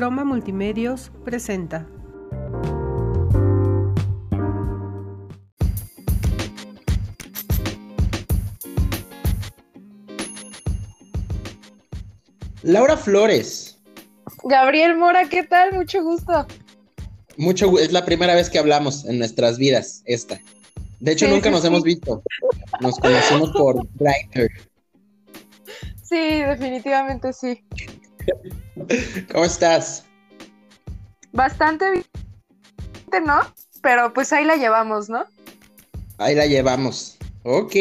[0.00, 1.86] Croma Multimedios presenta.
[12.62, 13.78] Laura Flores.
[14.44, 15.74] Gabriel Mora, ¿qué tal?
[15.74, 16.46] Mucho gusto.
[17.36, 20.40] Mucho, es la primera vez que hablamos en nuestras vidas, esta.
[21.00, 21.66] De hecho, Sí, nunca sí, nos sí.
[21.66, 22.22] hemos visto.
[22.80, 24.50] Nos conocimos por Grindr.
[26.02, 27.62] Sí, definitivamente sí.
[29.32, 30.04] ¿Cómo estás?
[31.32, 32.04] Bastante bien,
[33.24, 33.40] ¿no?
[33.82, 35.24] Pero pues ahí la llevamos, ¿no?
[36.18, 37.18] Ahí la llevamos.
[37.44, 37.74] Ok.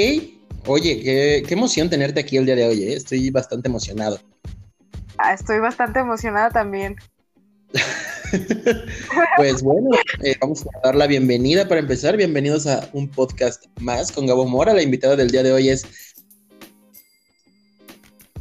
[0.65, 2.93] Oye, qué, qué emoción tenerte aquí el día de hoy, ¿eh?
[2.93, 4.19] Estoy bastante emocionado.
[5.17, 6.95] Ah, estoy bastante emocionada también.
[9.37, 9.89] Pues bueno,
[10.23, 12.15] eh, vamos a dar la bienvenida para empezar.
[12.15, 14.73] Bienvenidos a un podcast más con Gabo Mora.
[14.73, 16.08] La invitada del día de hoy es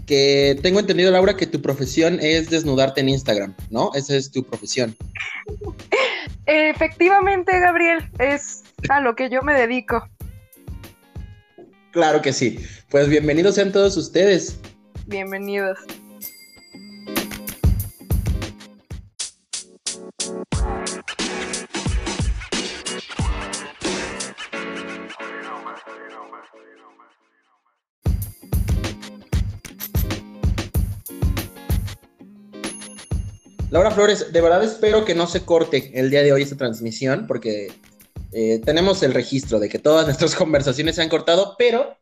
[0.09, 3.91] que tengo entendido, Laura, que tu profesión es desnudarte en Instagram, ¿no?
[3.95, 4.97] Esa es tu profesión.
[6.47, 10.09] Efectivamente, Gabriel, es a lo que yo me dedico.
[11.93, 12.59] Claro que sí.
[12.89, 14.59] Pues bienvenidos sean todos ustedes.
[15.07, 15.79] Bienvenidos.
[33.79, 37.29] Laura Flores, de verdad espero que no se corte el día de hoy esta transmisión,
[37.29, 37.73] porque
[38.33, 41.97] eh, tenemos el registro de que todas nuestras conversaciones se han cortado, pero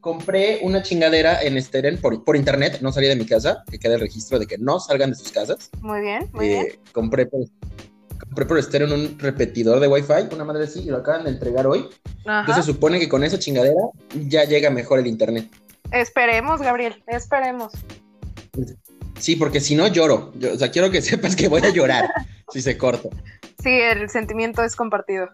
[0.00, 3.94] compré una chingadera en Steren por, por internet, no salí de mi casa, que quede
[3.94, 5.70] el registro de que no salgan de sus casas.
[5.80, 6.66] Muy bien, muy bien.
[6.66, 7.40] Eh, compré por,
[8.20, 11.66] compré por Steren un repetidor de Wi-Fi, una madre así, y lo acaban de entregar
[11.66, 11.88] hoy.
[12.26, 12.40] Ajá.
[12.40, 13.80] Entonces se supone que con esa chingadera
[14.28, 15.48] ya llega mejor el internet.
[15.90, 17.72] Esperemos, Gabriel, esperemos.
[19.18, 20.32] Sí, porque si no lloro.
[20.36, 22.08] Yo- o sea, quiero que sepas que voy a llorar
[22.52, 23.08] si se corta.
[23.62, 25.28] Sí, el sentimiento es compartido.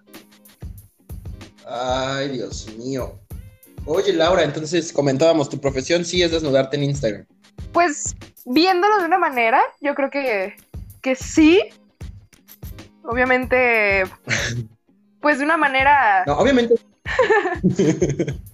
[1.66, 3.18] Ay, Dios mío.
[3.86, 7.26] Oye, Laura, entonces comentábamos, tu profesión sí es desnudarte en Instagram.
[7.72, 10.54] Pues viéndolo de una manera, yo creo que,
[11.00, 11.62] que sí.
[13.02, 14.04] Obviamente,
[15.20, 16.24] pues de una manera...
[16.26, 16.74] No, obviamente.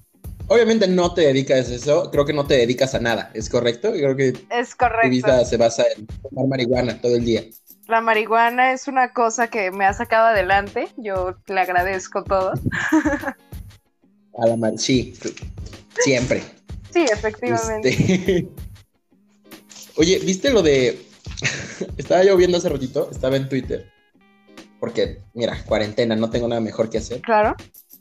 [0.48, 2.10] obviamente no te dedicas a eso.
[2.10, 3.94] Creo que no te dedicas a nada, ¿es correcto?
[3.94, 5.08] Yo creo que Es tu correcto.
[5.08, 7.44] vida se basa en tomar marihuana todo el día.
[7.88, 10.88] La marihuana es una cosa que me ha sacado adelante.
[10.96, 12.52] Yo le agradezco todo.
[14.38, 15.14] A la mar sí,
[16.00, 16.42] siempre.
[16.90, 17.88] Sí, efectivamente.
[17.88, 18.48] Este,
[19.96, 21.00] Oye, ¿viste lo de...
[21.96, 23.90] estaba yo viendo hace ratito, estaba en Twitter,
[24.78, 27.20] porque, mira, cuarentena, no tengo nada mejor que hacer.
[27.22, 27.56] Claro.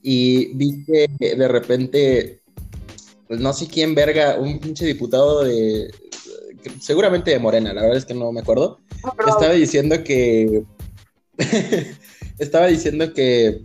[0.08, 2.40] Y vi que de repente,
[3.28, 5.92] pues no sé quién verga, un pinche diputado de...
[6.80, 8.80] Seguramente de Morena, la verdad es que no me acuerdo.
[9.18, 10.64] Pero- Estaba diciendo que...
[12.38, 13.62] estaba diciendo que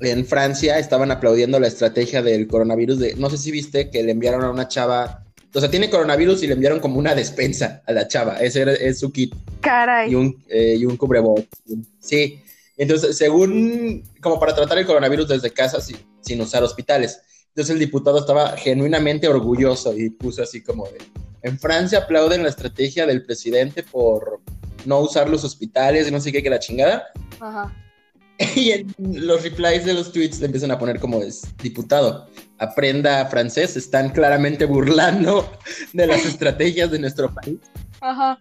[0.00, 3.14] en Francia estaban aplaudiendo la estrategia del coronavirus de...
[3.16, 5.24] No sé si viste que le enviaron a una chava...
[5.54, 8.38] O sea, tiene coronavirus y le enviaron como una despensa a la chava.
[8.40, 10.10] Ese era- es su kit Caray.
[10.10, 11.44] y un, eh, y un cubrebocas.
[12.00, 12.40] Sí.
[12.78, 17.20] Entonces, según, como para tratar el coronavirus desde casa si- sin usar hospitales.
[17.48, 20.98] Entonces el diputado estaba genuinamente orgulloso y puso así como de,
[21.42, 24.40] en Francia aplauden la estrategia del presidente por
[24.84, 27.04] no usar los hospitales y no sé qué, que la chingada.
[27.40, 27.74] Ajá.
[28.54, 32.28] Y en los replies de los tweets le empiezan a poner como es, diputado,
[32.58, 35.50] aprenda francés, están claramente burlando
[35.92, 37.58] de las estrategias de nuestro país.
[38.00, 38.38] Ajá.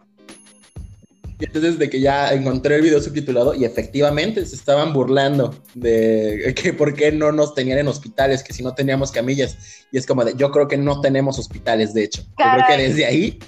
[1.40, 6.56] Y entonces de que ya encontré el video subtitulado y efectivamente se estaban burlando de
[6.56, 9.86] que por qué no nos tenían en hospitales, que si no teníamos camillas.
[9.92, 12.24] Y es como de, yo creo que no tenemos hospitales, de hecho.
[12.24, 13.40] Yo creo que desde ahí,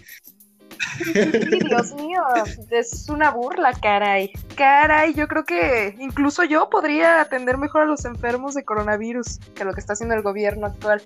[0.97, 2.21] Sí, Dios mío.
[2.69, 4.31] Es una burla, caray.
[4.55, 9.65] Caray, yo creo que incluso yo podría atender mejor a los enfermos de coronavirus que
[9.65, 11.01] lo que está haciendo el gobierno actual.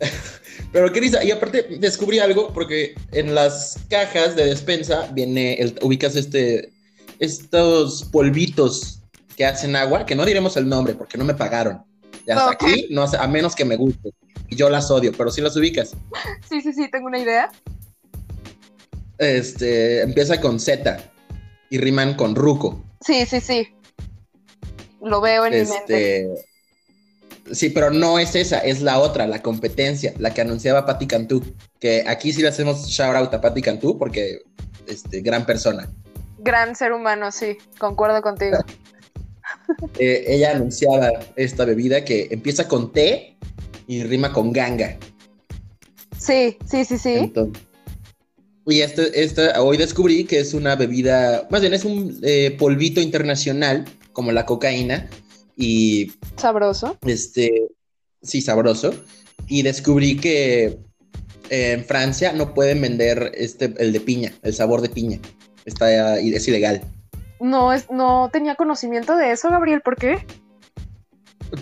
[0.72, 1.22] pero qué risa.
[1.24, 6.72] Y aparte descubrí algo porque en las cajas de despensa viene, el, ubicas este,
[7.18, 9.02] estos polvitos
[9.36, 11.82] que hacen agua, que no diremos el nombre porque no me pagaron.
[12.26, 14.10] Ya hasta aquí, no, a menos que me guste.
[14.48, 15.96] Y yo las odio, pero sí las ubicas.
[16.48, 17.50] Sí, sí, sí, tengo una idea.
[19.18, 20.98] este, empieza con Z
[21.70, 22.82] y riman con Ruco.
[23.00, 23.68] Sí, sí, sí.
[25.00, 26.28] Lo veo en mi mente.
[27.52, 31.42] Sí, pero no es esa, es la otra, la competencia, la que anunciaba Patti Cantú.
[31.78, 34.42] Que aquí sí le hacemos shout out a Patti Cantú porque,
[34.86, 35.90] este, gran persona.
[36.38, 38.58] Gran ser humano, sí, concuerdo contigo.
[39.98, 43.36] Eh, ella anunciaba esta bebida que empieza con T
[43.86, 44.96] y rima con ganga.
[46.16, 47.14] Sí, sí, sí, sí.
[47.14, 47.62] Entonces,
[48.66, 53.00] Y este, esta, hoy descubrí que es una bebida, más bien es un eh, polvito
[53.00, 55.08] internacional, como la cocaína,
[55.60, 56.96] y Sabroso.
[57.06, 57.68] este,
[58.22, 58.92] sí, sabroso.
[59.46, 60.78] Y descubrí que
[61.50, 65.20] en Francia no pueden vender este, el de piña, el sabor de piña.
[65.66, 66.82] Está, es ilegal.
[67.40, 70.24] No, es, no tenía conocimiento de eso, Gabriel, ¿por qué?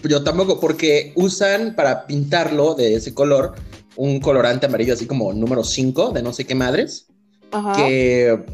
[0.05, 3.55] Yo tampoco, porque usan para pintarlo de ese color
[3.97, 7.07] un colorante amarillo así como número 5 de no sé qué madres,
[7.51, 7.75] Ajá.
[7.75, 8.45] que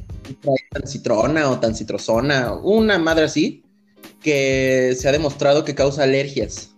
[0.40, 3.63] trae tan citrona o tan citrosona, una madre así,
[4.24, 6.74] que se ha demostrado que causa alergias.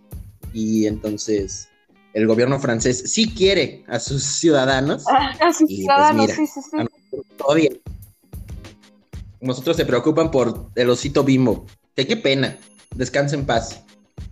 [0.53, 1.69] Y entonces
[2.13, 5.05] el gobierno francés sí quiere a sus ciudadanos.
[5.07, 6.77] Ah, a sus Y, pues, ciudadanos, mira, sí, sí, sí.
[6.77, 7.81] a nosotros todo bien.
[9.39, 11.65] Nosotros se preocupan por el osito bimbo.
[11.95, 12.57] Que qué pena.
[12.95, 13.83] Descansa en paz.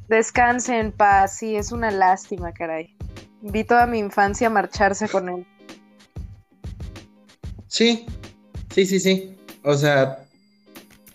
[0.09, 2.95] Descanse en paz, sí, es una lástima, caray.
[3.41, 5.47] Vi toda mi infancia marcharse con él.
[7.67, 8.05] Sí,
[8.73, 9.37] sí, sí, sí.
[9.63, 10.25] O sea,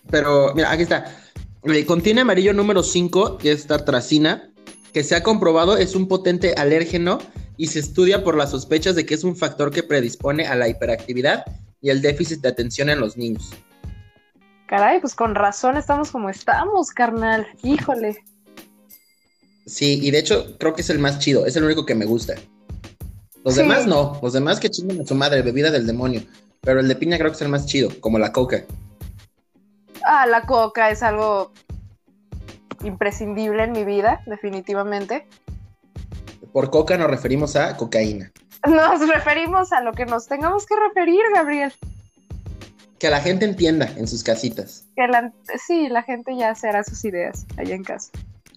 [0.09, 1.20] pero mira, aquí está.
[1.63, 4.51] Eh, contiene amarillo número 5, que es tartracina,
[4.93, 7.19] que se ha comprobado es un potente alérgeno
[7.57, 10.67] y se estudia por las sospechas de que es un factor que predispone a la
[10.67, 11.45] hiperactividad
[11.81, 13.51] y el déficit de atención en los niños.
[14.67, 17.45] Caray, pues con razón estamos como estamos, carnal.
[17.61, 18.17] Híjole.
[19.65, 22.05] Sí, y de hecho creo que es el más chido, es el único que me
[22.05, 22.35] gusta.
[23.43, 23.61] Los Sí.
[23.61, 26.23] demás no, los demás que chingan a su madre, bebida del demonio.
[26.61, 28.63] Pero el de piña creo que es el más chido, como la coca.
[30.05, 31.51] Ah, la coca es algo
[32.83, 35.27] imprescindible en mi vida, definitivamente.
[36.51, 38.31] Por coca nos referimos a cocaína.
[38.67, 41.73] Nos referimos a lo que nos tengamos que referir, Gabriel.
[42.99, 44.85] Que la gente entienda en sus casitas.
[44.95, 45.33] Que la,
[45.65, 48.11] sí, la gente ya se hará sus ideas allá en casa.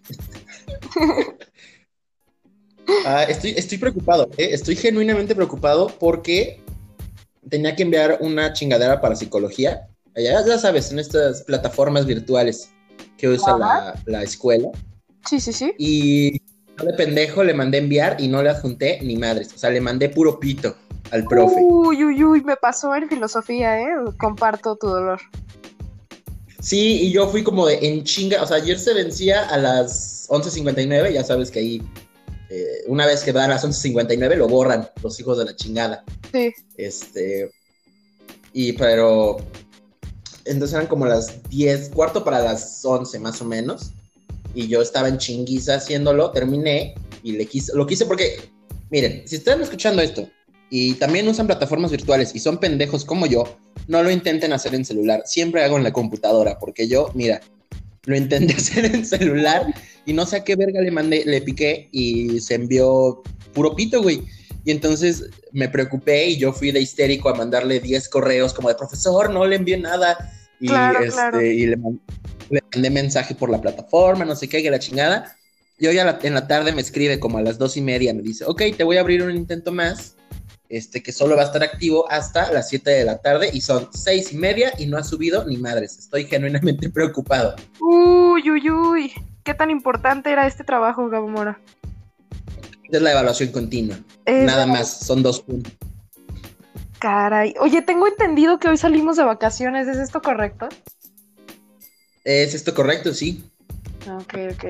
[3.06, 4.50] Ah, estoy, estoy preocupado, ¿eh?
[4.52, 6.61] estoy genuinamente preocupado porque
[7.49, 9.88] tenía que enviar una chingadera para psicología.
[10.16, 12.70] Ya, ya sabes, en estas plataformas virtuales
[13.16, 14.69] que usa la, la escuela.
[15.26, 15.72] Sí, sí, sí.
[15.78, 16.38] Y
[16.78, 19.52] yo de pendejo le mandé enviar y no le adjunté ni madres.
[19.55, 20.76] O sea, le mandé puro pito
[21.11, 21.56] al profe.
[21.61, 23.94] Uy, uy, uy, me pasó en filosofía, ¿eh?
[24.19, 25.20] Comparto tu dolor.
[26.61, 28.43] Sí, y yo fui como de en chinga.
[28.43, 31.12] O sea, ayer se vencía a las 11.59.
[31.12, 31.82] Ya sabes que ahí,
[32.50, 36.05] eh, una vez que van a las 11.59, lo borran los hijos de la chingada.
[36.32, 36.52] Sí.
[36.76, 37.50] Este.
[38.52, 39.37] Y pero.
[40.44, 43.93] Entonces eran como las 10, cuarto para las 11 más o menos.
[44.55, 48.37] Y yo estaba en chinguiza haciéndolo, terminé y le quise, lo quise porque,
[48.91, 50.29] miren, si están escuchando esto
[50.70, 53.44] y también usan plataformas virtuales y son pendejos como yo,
[53.88, 55.23] no lo intenten hacer en celular.
[55.26, 57.40] Siempre hago en la computadora porque yo, mira,
[58.05, 59.75] lo intenté hacer en celular
[60.06, 64.02] y no sé a qué verga le mandé, le piqué y se envió puro pito,
[64.02, 64.23] güey.
[64.64, 68.75] Y entonces me preocupé y yo fui de histérico a mandarle 10 correos como de
[68.75, 70.16] profesor, no le envié nada.
[70.61, 71.40] Y, Claro, este, claro.
[71.43, 71.76] y le,
[72.50, 75.37] le mandé mensaje por la plataforma, no sé qué, que la chingada.
[75.78, 78.14] Y hoy a la- en la tarde me escribe como a las dos y media,
[78.14, 80.16] me dice, ok, te voy a abrir un intento más,
[80.70, 83.88] este que solo va a estar activo hasta las 7 de la tarde y son
[83.93, 85.99] seis y media y no ha subido ni madres.
[85.99, 87.55] Estoy genuinamente preocupado.
[87.81, 89.12] Uy, uy, uy.
[89.43, 91.61] ¿Qué tan importante era este trabajo, Gabo Mora?
[92.91, 93.99] Es la evaluación continua.
[94.25, 95.73] Es- Nada más, son dos puntos.
[96.99, 97.55] Caray.
[97.61, 99.87] Oye, tengo entendido que hoy salimos de vacaciones.
[99.88, 100.69] ¿Es esto correcto?
[102.25, 103.12] ¿Es esto correcto?
[103.12, 103.45] Sí.
[104.09, 104.64] Ok, ok.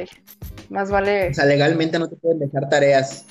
[0.71, 1.31] Más vale.
[1.31, 3.27] O sea, legalmente no te pueden dejar tareas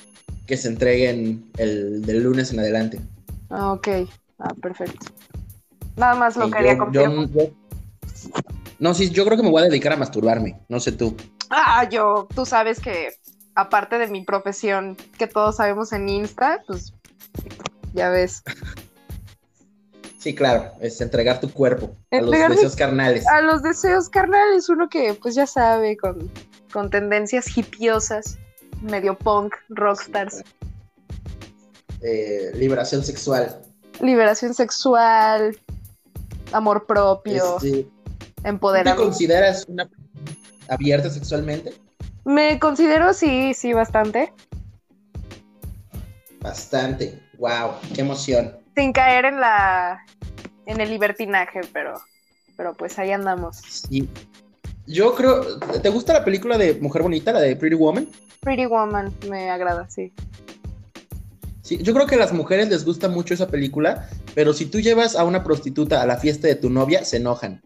[0.46, 2.98] que se entreguen el del lunes en adelante.
[3.50, 3.88] Ah, ok.
[4.38, 5.06] Ah, perfecto.
[5.96, 7.28] Nada más lo Y quería confirmar.
[8.78, 10.60] no, sí, yo creo que me voy a dedicar a masturbarme.
[10.68, 11.14] No sé tú.
[11.50, 13.10] Ah, yo, tú sabes que
[13.54, 16.92] aparte de mi profesión que todos sabemos en Insta, pues
[17.92, 18.42] ya ves.
[20.18, 23.26] Sí, claro, es entregar tu cuerpo a los deseos carnales.
[23.26, 26.30] A los deseos carnales, uno que pues ya sabe, con,
[26.72, 28.38] con tendencias hipiosas,
[28.80, 30.42] medio punk, rockstars,
[32.00, 33.60] eh, liberación sexual.
[34.00, 35.58] liberación sexual,
[36.52, 37.90] amor propio, Este, ¿Tú
[38.42, 39.02] te empoderamiento.
[39.02, 39.88] consideras una
[40.68, 41.74] abierta sexualmente?
[42.24, 44.32] Me considero sí, sí, bastante.
[46.40, 47.22] Bastante.
[47.38, 48.56] Wow, qué emoción.
[48.76, 50.04] Sin caer en la
[50.66, 51.94] en el libertinaje, pero
[52.56, 53.56] pero pues ahí andamos.
[53.56, 54.08] Sí.
[54.86, 55.58] Yo creo.
[55.58, 58.08] ¿Te gusta la película de Mujer Bonita, la de Pretty Woman?
[58.40, 60.12] Pretty Woman me agrada, sí.
[61.62, 64.80] Sí, yo creo que a las mujeres les gusta mucho esa película, pero si tú
[64.80, 67.62] llevas a una prostituta a la fiesta de tu novia, se enojan.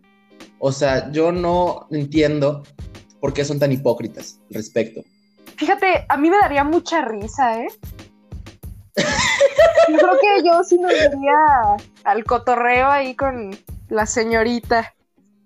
[0.60, 2.62] O sea, yo no entiendo
[3.20, 5.02] por qué son tan hipócritas al respecto.
[5.56, 7.68] Fíjate, a mí me daría mucha risa, ¿eh?
[9.88, 11.36] Yo creo que yo sí me vería
[12.04, 13.56] al cotorreo ahí con
[13.88, 14.94] la señorita.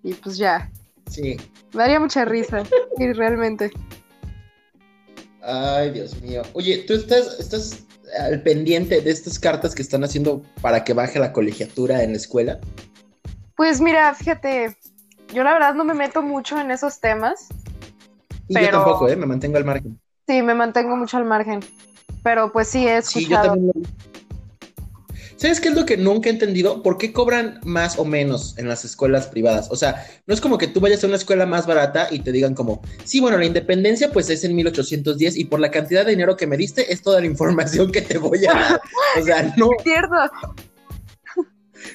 [0.03, 0.71] Y pues ya.
[1.11, 1.37] Sí.
[1.73, 2.63] Me daría mucha risa.
[2.99, 3.71] y realmente.
[5.43, 6.43] Ay, Dios mío.
[6.53, 7.85] Oye, ¿tú estás, estás
[8.19, 12.19] al pendiente de estas cartas que están haciendo para que baje la colegiatura en la
[12.19, 12.61] escuela?
[13.57, 14.77] Pues mira, fíjate,
[15.33, 17.49] yo la verdad no me meto mucho en esos temas.
[18.49, 19.17] Y Pero- yo tampoco, ¿eh?
[19.17, 19.99] Me mantengo al margen.
[20.27, 21.61] Sí, me mantengo mucho al margen.
[22.23, 23.73] Pero pues sí, he Sí, yo también
[25.37, 26.85] ¿Sabes qué es lo que nunca he entendido?
[26.85, 29.73] ¿Por qué cobran más o menos en las escuelas privadas?
[29.73, 32.31] O sea, no es como que tú vayas a una escuela más barata y te
[32.31, 36.13] digan como, sí, bueno, la independencia pues es en 1810 y por la cantidad de
[36.13, 38.81] dinero que me diste es toda la información que te voy a dar.
[39.21, 40.15] O sea, no, Cierto.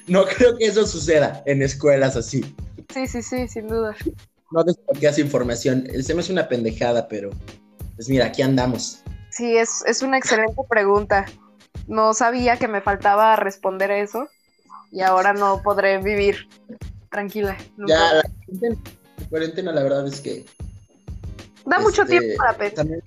[0.07, 2.53] no creo que eso suceda en escuelas así.
[2.93, 3.95] Sí, sí, sí, sin duda.
[4.51, 5.87] No desbloqueas información.
[6.01, 7.31] Se me hace una pendejada, pero
[7.95, 9.01] pues mira, aquí andamos.
[9.29, 11.25] Sí, es, es una excelente pregunta.
[11.87, 14.27] No sabía que me faltaba responder eso
[14.91, 16.47] y ahora no podré vivir
[17.09, 17.57] tranquila.
[17.77, 17.93] nunca.
[17.93, 18.75] Ya, la cuarentena,
[19.19, 20.45] la cuarentena, la verdad es que
[21.65, 22.75] da mucho este, tiempo para pensar.
[22.75, 23.03] también-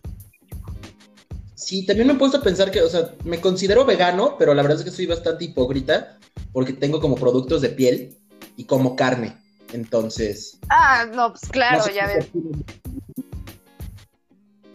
[1.55, 4.63] Sí, también me he puesto a pensar que, o sea, me considero vegano, pero la
[4.63, 6.19] verdad es que soy bastante hipócrita
[6.53, 8.19] porque tengo como productos de piel
[8.57, 9.37] y como carne.
[9.73, 10.59] Entonces.
[10.69, 12.27] Ah, no, pues claro, no sé ya ves.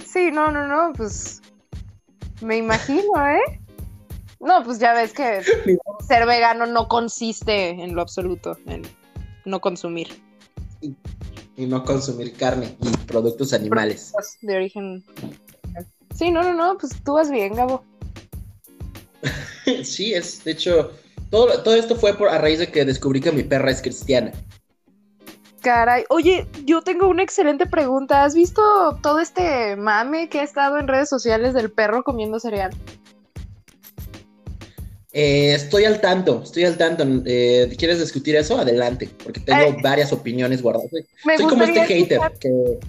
[0.05, 1.41] Sí, no, no, no, pues
[2.41, 3.59] me imagino, ¿eh?
[4.39, 5.41] No, pues ya ves que
[6.07, 8.83] ser vegano no consiste en lo absoluto en
[9.45, 10.07] no consumir
[10.81, 14.13] Y no consumir carne y productos animales.
[14.41, 15.03] de origen.
[16.15, 17.83] Sí, no, no, no, pues tú vas bien, Gabo.
[19.83, 20.91] Sí, es, de hecho,
[21.31, 24.31] todo, todo esto fue por, a raíz de que descubrí que mi perra es cristiana.
[25.65, 28.23] Caray, oye, yo tengo una excelente pregunta.
[28.23, 28.61] ¿Has visto
[29.01, 32.69] todo este mame que ha estado en redes sociales del perro comiendo cereal?
[35.11, 37.03] Eh, estoy al tanto, estoy al tanto.
[37.25, 38.59] Eh, ¿Quieres discutir eso?
[38.59, 40.91] Adelante, porque tengo Eh, varias opiniones guardadas.
[41.25, 42.79] Me Soy como este hater escuchar- que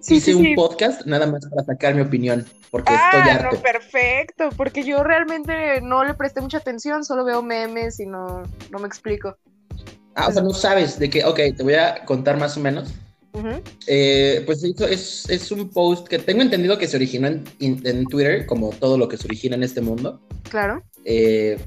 [0.00, 0.54] Sí, hice sí, un sí.
[0.54, 3.56] podcast nada más para sacar mi opinión, porque estoy Ah, harto.
[3.56, 8.42] no, perfecto, porque yo realmente no le presté mucha atención, solo veo memes y no,
[8.70, 9.38] no me explico.
[10.16, 11.24] Ah, o sea, no sabes de qué.
[11.24, 12.92] Ok, te voy a contar más o menos.
[13.86, 18.46] Eh, pues es, es un post que tengo entendido que se originó en, en Twitter,
[18.46, 20.22] como todo lo que se origina en este mundo.
[20.48, 20.82] Claro.
[21.04, 21.58] Eh,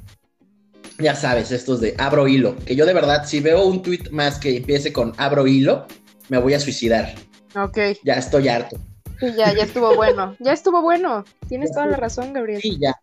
[0.97, 2.55] ya sabes, estos de abro hilo.
[2.65, 5.85] Que yo de verdad, si veo un tweet más que empiece con abro hilo,
[6.29, 7.13] me voy a suicidar.
[7.55, 8.77] Ok, Ya estoy harto.
[9.19, 10.35] sí, ya, ya estuvo bueno.
[10.39, 11.23] Ya estuvo bueno.
[11.47, 12.61] Tienes Ya toda la razón, Gabriel.
[12.61, 12.95] Sí, ya.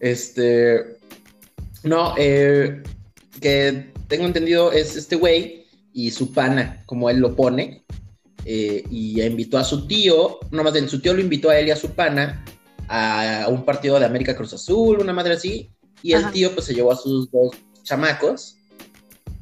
[0.00, 0.96] Este.
[1.82, 2.82] No, eh,
[3.40, 7.84] que tengo entendido es este güey y su pana, como él lo pone.
[8.44, 11.68] eh, y invitó a su tío, no más bien, su tío lo invitó a él
[11.68, 12.44] y a su pana
[12.88, 15.70] a un partido de América Cruz Azul, una madre así.
[16.02, 17.50] Y el tío, pues se llevó a sus dos
[17.82, 18.56] chamacos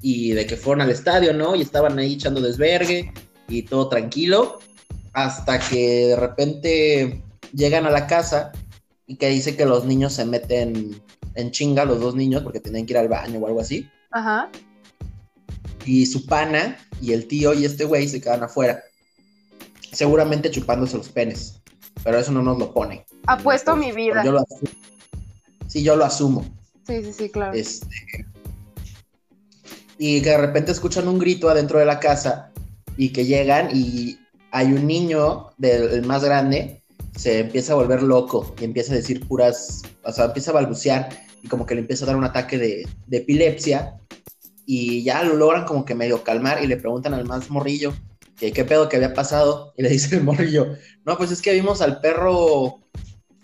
[0.01, 1.55] y de que fueron al estadio, ¿no?
[1.55, 3.13] Y estaban ahí echando desvergue
[3.49, 4.59] y todo tranquilo.
[5.13, 7.23] Hasta que de repente
[7.53, 8.53] llegan a la casa
[9.07, 11.01] y que dice que los niños se meten
[11.37, 13.89] en chinga, los dos niños, porque tenían que ir al baño o algo así.
[14.11, 14.51] Ajá.
[15.85, 18.83] Y su pana y el tío y este güey se quedan afuera.
[19.93, 21.61] Seguramente chupándose los penes.
[22.03, 23.05] Pero eso no nos lo pone.
[23.27, 24.25] Apuesto Pues, mi vida.
[24.25, 24.71] Yo lo asumo.
[25.69, 26.45] Sí, yo lo asumo.
[26.87, 27.53] Sí, sí, sí, claro.
[27.53, 27.87] Este,
[29.99, 32.53] y que de repente escuchan un grito adentro de la casa
[32.97, 34.19] y que llegan y
[34.51, 36.83] hay un niño del el más grande
[37.17, 41.09] se empieza a volver loco y empieza a decir puras, o sea, empieza a balbucear
[41.43, 43.99] y como que le empieza a dar un ataque de, epilepsia
[44.67, 47.95] y ya lo logran como que medio calmar y le preguntan al más morrillo
[48.37, 51.55] que qué pedo que había pasado y le dice el morrillo, no, pues es que
[51.55, 52.81] vimos al perro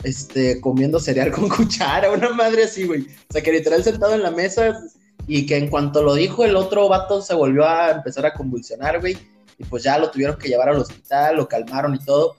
[0.04, 3.02] este, comiendo cereal con cuchara, una madre así, güey.
[3.02, 4.78] O sea, que literal sentado en la mesa
[5.26, 9.00] y que en cuanto lo dijo el otro vato se volvió a empezar a convulsionar,
[9.00, 9.16] güey.
[9.58, 12.36] Y pues ya lo tuvieron que llevar al hospital, lo calmaron y todo.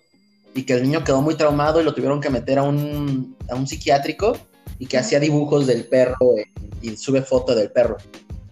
[0.55, 3.55] Y que el niño quedó muy traumado y lo tuvieron que meter a un, a
[3.55, 4.38] un psiquiátrico
[4.79, 6.45] y que hacía dibujos del perro eh,
[6.81, 7.98] y sube foto del perro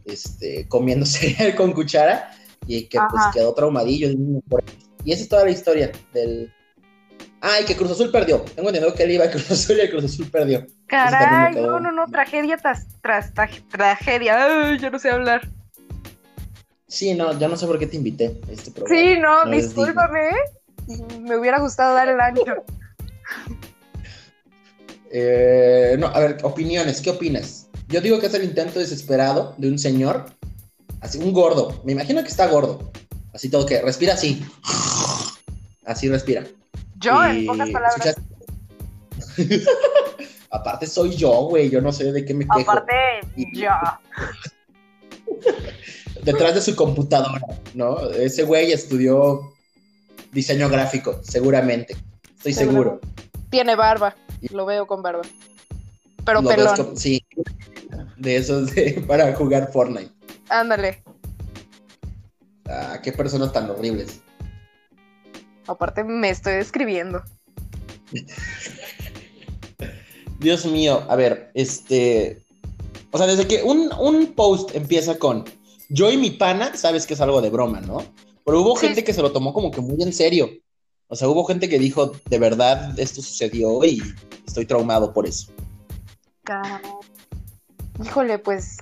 [0.05, 2.31] este, comiendo cereal con cuchara
[2.67, 4.09] y que pues quedó traumadillo.
[5.03, 6.51] Y esa es toda la historia del...
[7.43, 8.39] Ay, que Cruz Azul perdió.
[8.55, 10.65] Tengo entendido que él iba a Cruz Azul y el Cruz Azul perdió.
[10.87, 14.67] Caray, quedó- no, no, no, tragedia tras, tras tra- tragedia.
[14.69, 15.49] Ay, yo no sé hablar.
[16.87, 19.01] Sí, no, yo no sé por qué te invité a este programa.
[19.01, 20.29] Sí, no, discúlpame.
[21.19, 22.63] Me hubiera gustado dar el ancho.
[25.11, 27.67] Eh, no, a ver, opiniones, ¿qué opinas?
[27.89, 30.27] Yo digo que es el intento desesperado de un señor,
[31.01, 32.91] así, un gordo, me imagino que está gordo,
[33.33, 34.41] así todo que respira así,
[35.85, 36.45] así respira.
[36.95, 38.15] Yo, Y en pocas palabras.
[40.51, 42.71] Aparte soy yo, güey, yo no sé de qué me quejo.
[42.71, 42.93] Aparte,
[43.53, 43.99] ya.
[46.23, 47.41] Detrás de su computadora,
[47.73, 48.09] ¿no?
[48.11, 49.50] Ese güey estudió
[50.31, 51.95] diseño gráfico, seguramente.
[52.37, 52.99] Estoy seguro.
[53.49, 54.15] Tiene barba,
[54.51, 55.21] lo veo con barba.
[56.25, 56.97] Pero Lo pelón.
[56.97, 57.25] sí,
[58.17, 60.11] de esos de, para jugar Fortnite.
[60.49, 61.03] Ándale.
[62.67, 64.21] Ah, qué personas tan horribles.
[65.67, 67.23] Aparte, me estoy describiendo.
[70.39, 72.43] Dios mío, a ver, este.
[73.11, 75.45] O sea, desde que un, un post empieza con
[75.89, 78.03] yo y mi pana, sabes que es algo de broma, ¿no?
[78.45, 78.87] Pero hubo Sí.
[78.87, 80.49] gente que se lo tomó como que muy en serio.
[81.07, 84.01] O sea, hubo gente que dijo, de verdad, esto sucedió y
[84.47, 85.51] estoy traumado por eso.
[88.03, 88.77] Híjole, pues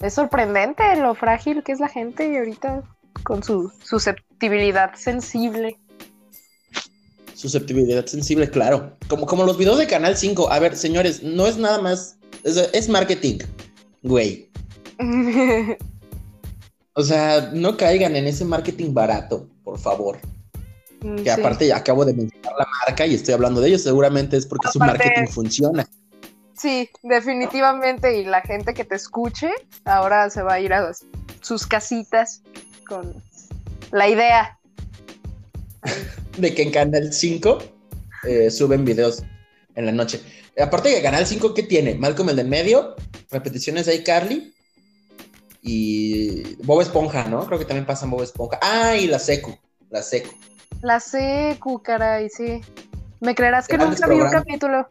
[0.00, 2.82] es sorprendente lo frágil que es la gente y ahorita
[3.24, 5.78] con su susceptibilidad sensible.
[7.34, 8.96] Susceptibilidad sensible, claro.
[9.08, 10.50] Como, como los videos de Canal 5.
[10.50, 12.16] A ver, señores, no es nada más.
[12.44, 13.38] Es, es marketing,
[14.02, 14.48] güey.
[16.94, 20.18] O sea, no caigan en ese marketing barato, por favor.
[21.00, 21.28] Que Sí.
[21.30, 24.68] aparte ya acabo de mencionar la marca y estoy hablando de ellos, seguramente es porque
[24.72, 25.88] su marketing funciona.
[26.56, 28.18] Sí, definitivamente.
[28.20, 29.50] Y la gente que te escuche
[29.84, 30.92] ahora se va a ir a
[31.40, 32.42] sus casitas
[32.86, 33.14] con
[33.90, 34.58] la idea.
[36.38, 37.58] De que en Canal 5
[38.28, 39.24] eh, suben videos
[39.74, 40.20] en la noche.
[40.60, 41.94] Aparte que Canal 5, ¿qué tiene?
[41.96, 42.94] Malcolm el de medio,
[43.30, 44.51] repeticiones de iCarly
[45.62, 47.46] y Bob Esponja, ¿no?
[47.46, 48.58] Creo que también pasan Bob Esponja.
[48.60, 49.56] Ah, y la Secu,
[49.88, 50.30] la Secu.
[50.82, 52.60] La secu, caray, sí.
[53.20, 54.88] ¿Me creerás que Grandes nunca vi un capítulo?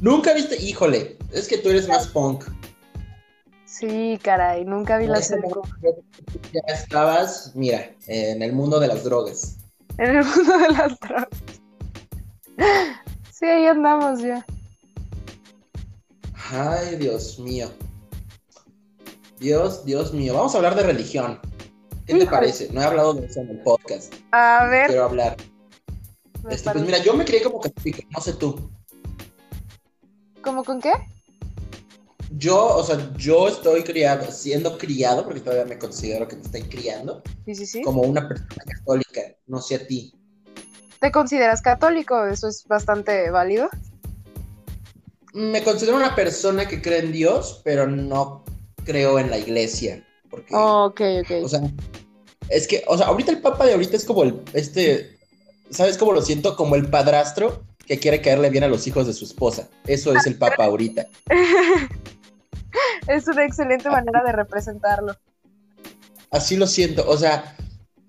[0.00, 2.44] Nunca viste, híjole, es que tú eres más punk.
[3.64, 5.62] Sí, caray, nunca vi la secu.
[6.52, 9.56] Ya estabas, mira, en el mundo de las drogas.
[9.96, 11.28] En el mundo de las drogas.
[13.32, 14.44] Sí, ahí andamos ya.
[16.50, 17.70] Ay, Dios mío.
[19.38, 20.34] Dios, Dios mío.
[20.34, 21.40] Vamos a hablar de religión.
[22.06, 22.68] ¿Qué te parece?
[22.72, 24.14] No he hablado de eso en el podcast.
[24.32, 24.86] A ver.
[24.88, 25.36] Quiero hablar.
[26.48, 28.70] Este, pues mira, yo me crié como católico, no sé tú.
[30.42, 30.92] ¿Cómo con qué?
[32.30, 36.62] Yo, o sea, yo estoy criado, siendo criado, porque todavía me considero que me estoy
[36.62, 37.82] criando, Sí, sí, sí.
[37.82, 40.12] como una persona católica, no sé a ti.
[41.00, 42.26] ¿Te consideras católico?
[42.26, 43.68] Eso es bastante válido.
[45.34, 48.44] Me considero una persona que cree en Dios, pero no
[48.86, 50.02] creo en la iglesia.
[50.30, 51.44] Porque, ok, ok.
[51.44, 51.60] o sea,
[52.48, 55.18] es que, o sea, ahorita el papa de ahorita es como el, este,
[55.70, 56.56] ¿sabes cómo lo siento?
[56.56, 59.68] Como el padrastro que quiere caerle bien a los hijos de su esposa.
[59.86, 61.06] Eso es el papa ahorita.
[63.08, 65.14] es una excelente manera de representarlo.
[66.30, 67.04] Así lo siento.
[67.08, 67.56] O sea,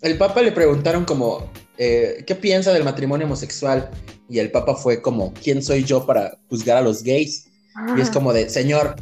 [0.02, 3.90] el Papa le preguntaron como, eh, ¿qué piensa del matrimonio homosexual?
[4.30, 7.48] Y el Papa fue como, ¿quién soy yo para juzgar a los gays?
[7.96, 8.96] Y es como de, señor,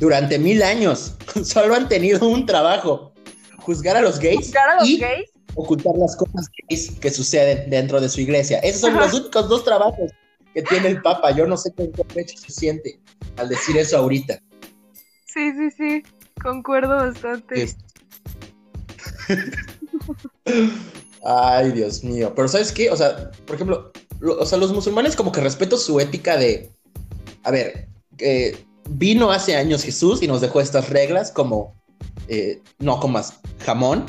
[0.00, 3.12] durante mil años solo han tenido un trabajo,
[3.58, 5.30] juzgar a los gays ¿Juzgar a los y gays?
[5.54, 8.58] ocultar las cosas gays que suceden dentro de su iglesia.
[8.60, 9.04] Esos son Ajá.
[9.06, 10.10] los únicos dos trabajos
[10.54, 11.30] que tiene el Papa.
[11.32, 13.00] Yo no sé con qué pecho se siente
[13.36, 14.40] al decir eso ahorita.
[15.26, 16.02] Sí, sí, sí.
[16.42, 17.68] Concuerdo bastante.
[21.24, 22.32] Ay, Dios mío.
[22.34, 22.90] Pero ¿sabes qué?
[22.90, 26.70] O sea, por ejemplo, lo- o sea, los musulmanes como que respeto su ética de,
[27.42, 31.74] a ver, eh, vino hace años Jesús y nos dejó estas reglas como
[32.28, 34.06] eh, no comas jamón,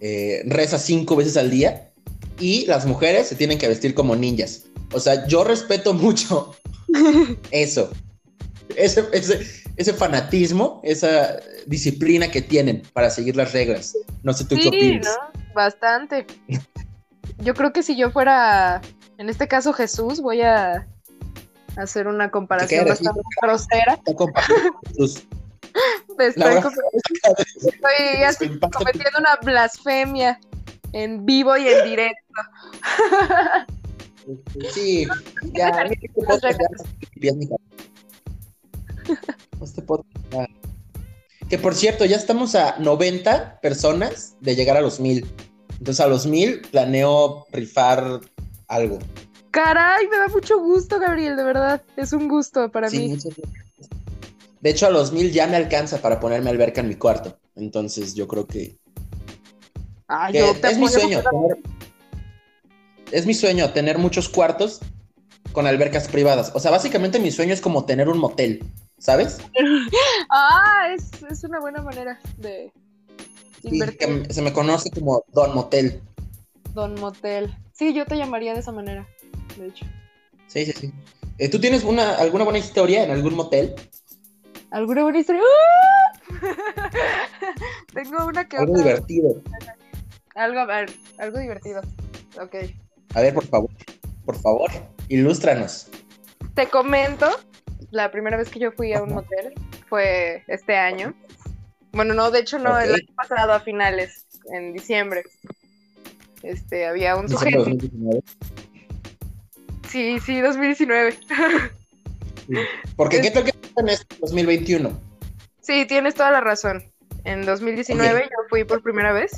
[0.00, 1.90] eh, reza cinco veces al día
[2.38, 4.64] y las mujeres se tienen que vestir como ninjas.
[4.92, 6.54] O sea, yo respeto mucho
[7.50, 7.90] eso.
[8.76, 13.96] Ese, ese, ese fanatismo, esa disciplina que tienen para seguir las reglas.
[14.22, 15.06] No sé tú qué opinas.
[15.06, 15.54] ¿no?
[15.54, 16.26] Bastante.
[17.38, 18.80] Yo creo que si yo fuera,
[19.18, 20.86] en este caso Jesús, voy a
[21.76, 23.98] hacer una comparación bastante grosera.
[26.18, 30.38] Estoy, estoy así cometiendo una blasfemia
[30.92, 32.42] en vivo y en directo.
[34.74, 35.08] Sí,
[35.54, 35.70] ya.
[35.90, 37.30] este podcast ya.
[39.60, 40.46] Este podcast ya.
[41.48, 45.26] Que por cierto, ya estamos a 90 personas de llegar a los 1000.
[45.78, 48.20] Entonces a los 1000 planeo rifar
[48.68, 48.98] algo.
[49.50, 51.82] Caray, me da mucho gusto, Gabriel, de verdad.
[51.96, 53.18] Es un gusto para Sí, mí.
[54.60, 57.38] De hecho, a los 1000 ya me alcanza para ponerme alberca en mi cuarto.
[57.56, 58.78] Entonces yo creo que
[60.06, 61.22] Ay, Que yo te es mi sueño.
[61.22, 61.58] tener-
[63.12, 64.80] es mi sueño tener muchos cuartos
[65.52, 66.52] con albercas privadas.
[66.54, 68.64] O sea, básicamente mi sueño es como tener un motel,
[68.98, 69.38] ¿sabes?
[70.30, 72.72] Ah, es, es una buena manera de
[73.62, 76.00] Sí, que se me conoce como Don Motel.
[76.72, 77.54] Don Motel.
[77.72, 79.06] Sí, yo te llamaría de esa manera,
[79.56, 79.86] de hecho.
[80.46, 80.92] Sí, sí, sí.
[81.38, 83.74] Eh, ¿Tú tienes una, alguna buena historia en algún motel?
[84.70, 85.42] ¿Alguna buena historia?
[85.42, 86.20] ¡Ah!
[87.94, 88.84] Tengo una que Algo otra.
[88.84, 89.42] divertido.
[90.34, 91.82] Algo, a ver, algo divertido.
[92.40, 92.54] Ok.
[93.14, 93.70] A ver, por favor,
[94.24, 94.70] por favor,
[95.08, 95.88] ilústranos.
[96.54, 97.28] Te comento,
[97.90, 99.54] la primera vez que yo fui a un motel
[99.88, 101.14] fue este año.
[101.92, 105.24] Bueno, no, de hecho no, el año pasado a finales, en diciembre.
[106.42, 107.58] Este, había un sujeto.
[107.58, 108.22] 2019.
[109.90, 111.18] Sí, sí, 2019.
[112.96, 115.00] Porque ¿qué tal que en este 2021?
[115.60, 116.84] Sí, tienes toda la razón.
[117.24, 119.32] En 2019 yo fui por primera vez.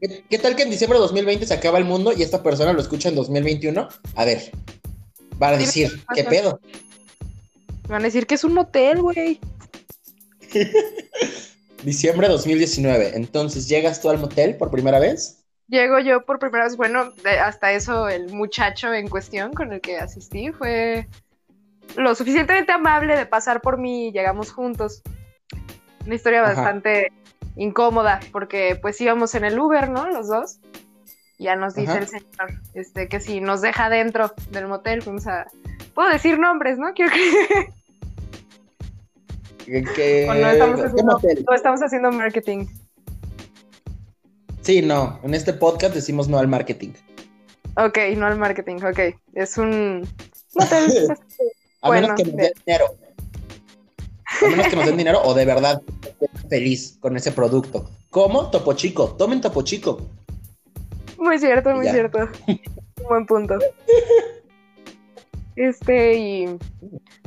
[0.00, 2.72] ¿Qué, qué tal que en diciembre de 2020 se acaba el mundo y esta persona
[2.72, 3.88] lo escucha en 2021?
[4.14, 4.52] A ver,
[5.42, 6.36] va a decir, qué ¿qué pasa.
[6.36, 6.60] pedo?
[7.88, 9.40] Van a decir que es un motel, güey.
[11.82, 13.12] Diciembre de 2019.
[13.14, 15.44] Entonces, ¿llegas tú al motel por primera vez?
[15.68, 19.80] Llego yo por primera vez, bueno, de- hasta eso el muchacho en cuestión con el
[19.80, 21.06] que asistí fue
[21.96, 25.02] lo suficientemente amable de pasar por mí y llegamos juntos.
[26.06, 26.54] Una historia Ajá.
[26.54, 27.12] bastante
[27.56, 30.08] incómoda porque pues íbamos en el Uber, ¿no?
[30.08, 30.58] Los dos.
[31.38, 32.00] Ya nos dice Ajá.
[32.00, 35.46] el señor este, que si nos deja dentro del motel, fuimos a...
[35.94, 36.94] Puedo decir nombres, ¿no?
[36.94, 37.72] Quiero que
[39.66, 42.66] ¿Qué, qué- estamos haciendo, no estamos haciendo marketing.
[44.68, 45.18] Sí, no.
[45.22, 46.90] En este podcast decimos no al marketing.
[47.78, 48.98] Ok, no al marketing, ok.
[49.32, 50.06] Es un
[50.54, 51.10] motel.
[51.80, 52.84] A Bueno, menos que nos de- den dinero.
[54.42, 55.80] A menos que nos den dinero o de verdad
[56.50, 57.88] feliz con ese producto.
[58.10, 58.50] ¿Cómo?
[58.50, 59.16] Topo Chico.
[59.16, 60.06] Tomen Topo Chico.
[61.16, 61.92] Muy cierto, muy Ya.
[61.94, 62.28] cierto.
[63.08, 63.54] Buen punto.
[65.56, 66.58] Este, y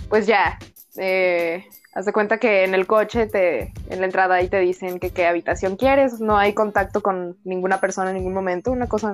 [0.10, 0.60] pues ya.
[0.98, 5.00] Eh, haz de cuenta que en el coche, te, en la entrada ahí te dicen
[5.00, 6.20] que qué habitación quieres.
[6.20, 8.72] No hay contacto con ninguna persona en ningún momento.
[8.72, 9.14] Una cosa.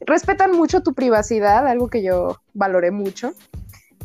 [0.00, 3.32] Respetan mucho tu privacidad, algo que yo valoré mucho.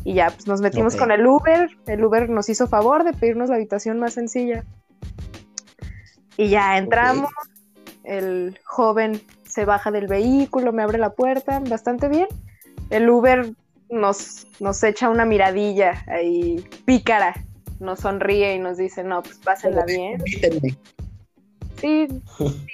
[0.04, 1.68] Y ya, pues nos metimos con el Uber.
[1.86, 4.64] El Uber nos hizo favor de pedirnos la habitación más sencilla.
[6.36, 7.30] Y ya entramos.
[8.04, 12.28] El joven se baja del vehículo, me abre la puerta, bastante bien.
[12.90, 13.50] El Uber
[13.90, 17.34] nos, nos echa una miradilla ahí pícara,
[17.80, 20.20] nos sonríe y nos dice, no, pues pásenla bien.
[20.26, 20.76] Invítenme.
[21.80, 22.08] Sí,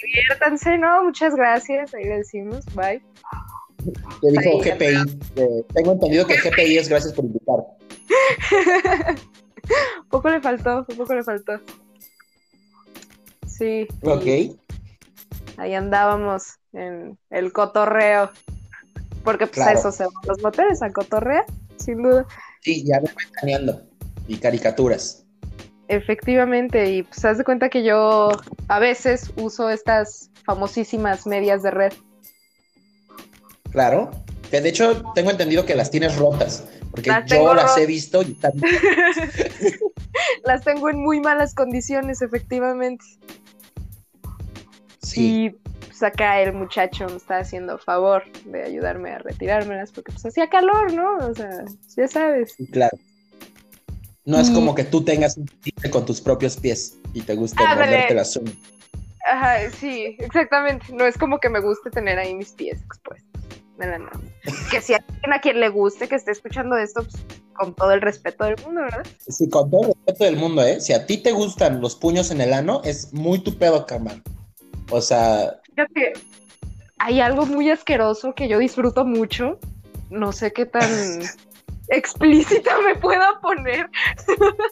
[0.03, 1.05] diviértanse, ¿no?
[1.05, 3.03] Muchas gracias, ahí le decimos, bye.
[4.21, 5.21] Te dijo GPI.
[5.37, 7.57] Eh, tengo entendido que GPI es gracias por invitar.
[10.09, 11.61] poco le faltó, poco le faltó.
[13.47, 13.89] Sí.
[14.03, 14.57] Ok.
[15.57, 18.31] Ahí andábamos en el cotorreo.
[19.25, 21.45] Porque pues a eso se van los moteles, a cotorrear,
[21.77, 22.27] sin duda.
[22.61, 23.83] Sí, ya me voy planeando.
[24.29, 25.25] Y caricaturas.
[25.89, 28.31] Efectivamente, y pues haz de cuenta que yo
[28.69, 31.93] a veces uso estas famosísimas medias de red.
[33.71, 34.11] Claro.
[34.51, 36.65] Que de hecho tengo entendido que las tienes rotas.
[36.91, 38.53] Porque Las yo las he visto y están-
[40.45, 43.05] Las tengo en muy malas condiciones, efectivamente.
[45.03, 45.51] Sí, Y
[45.87, 50.49] pues acá el muchacho me está haciendo favor de ayudarme a retirármelas porque pues hacía
[50.49, 51.17] calor, ¿no?
[51.19, 51.65] O sea,
[51.97, 52.55] ya sabes.
[52.71, 52.97] claro.
[54.25, 57.63] No es como que tú tengas un tigre con tus propios pies y te guste
[57.63, 57.91] Ándale.
[57.91, 58.55] morderte las uñas.
[59.25, 60.87] Ajá, sí, exactamente.
[60.93, 63.29] No es como que me guste tener ahí mis pies expuestos.
[63.79, 64.11] No, no, no.
[64.71, 67.17] Que si a alguien a quien le guste que esté escuchando esto, pues
[67.55, 69.07] con todo el respeto del mundo, ¿verdad?
[69.29, 70.81] Sí, con todo el respeto del mundo, ¿eh?
[70.81, 74.23] Si a ti te gustan los puños en el ano, es muy tu pedo, carnal.
[74.91, 76.13] O sea, Fíjate,
[76.99, 79.59] hay algo muy asqueroso que yo disfruto mucho.
[80.11, 80.83] No sé qué tan
[81.89, 83.89] explícita me pueda poner.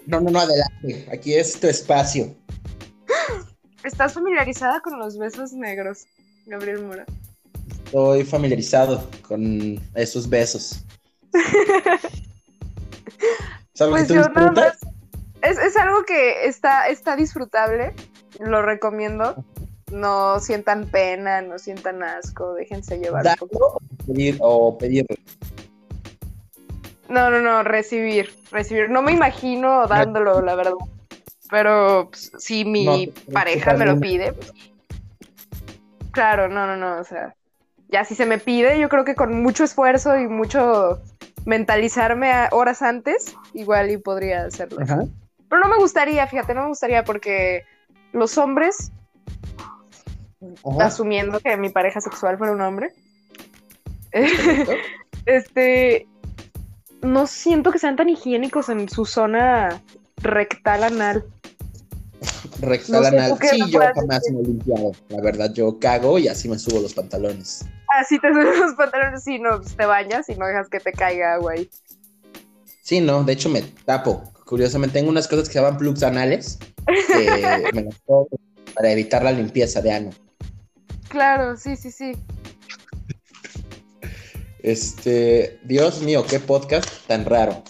[0.07, 1.09] no, no, no, adelante.
[1.13, 2.35] Aquí es tu espacio.
[3.85, 6.07] ¿Estás familiarizada con los besos negros,
[6.47, 7.07] Gabriel Mora?
[7.87, 10.85] Estoy familiarizado con esos besos.
[13.75, 14.79] ¿Sabes Pues que tú yo nada más.
[15.43, 17.95] Es, es algo que está, está disfrutable.
[18.39, 19.45] Lo recomiendo.
[19.91, 23.67] No sientan pena, no sientan asco, déjense llevar un ¿Darlo poquito.
[23.67, 25.17] o pedir, o pedirlo?
[27.11, 28.89] No, no, no, recibir, recibir.
[28.89, 30.73] No me imagino dándolo, la verdad.
[31.51, 34.53] Pero pues, si mi No, pareja me lo pide, pues,
[36.13, 37.35] claro, no, no, no, o sea,
[37.89, 41.01] ya si se me pide, yo creo que con mucho esfuerzo y mucho
[41.45, 44.81] mentalizarme horas antes, igual y podría hacerlo.
[44.81, 45.05] Ajá.
[45.49, 47.65] Pero no me gustaría, fíjate, no me gustaría porque
[48.13, 48.93] los hombres,
[50.65, 50.87] Ajá.
[50.87, 52.93] asumiendo que mi pareja sexual fuera un hombre,
[55.27, 56.07] este,
[57.03, 59.83] no siento que sean tan higiénicos en su zona
[60.19, 61.25] rectal anal.
[62.61, 63.31] Rectal No sé, anal.
[63.31, 64.93] ¿tú qué Sí, yo jamás me he limpiado.
[65.09, 67.65] La verdad, yo cago y así me subo los pantalones.
[67.99, 70.93] Así te subes los pantalones y no pues, te bañas y no dejas que te
[70.93, 71.71] caiga agua ahí.
[72.83, 74.33] Sí, no, de hecho me tapo.
[74.45, 78.29] Curiosamente, tengo unas cosas que se llaman plugs anales que me las pongo
[78.75, 80.11] para evitar la limpieza de ano.
[81.09, 82.13] Claro, sí, sí, sí.
[84.63, 87.63] Este, Dios mío, qué podcast tan raro.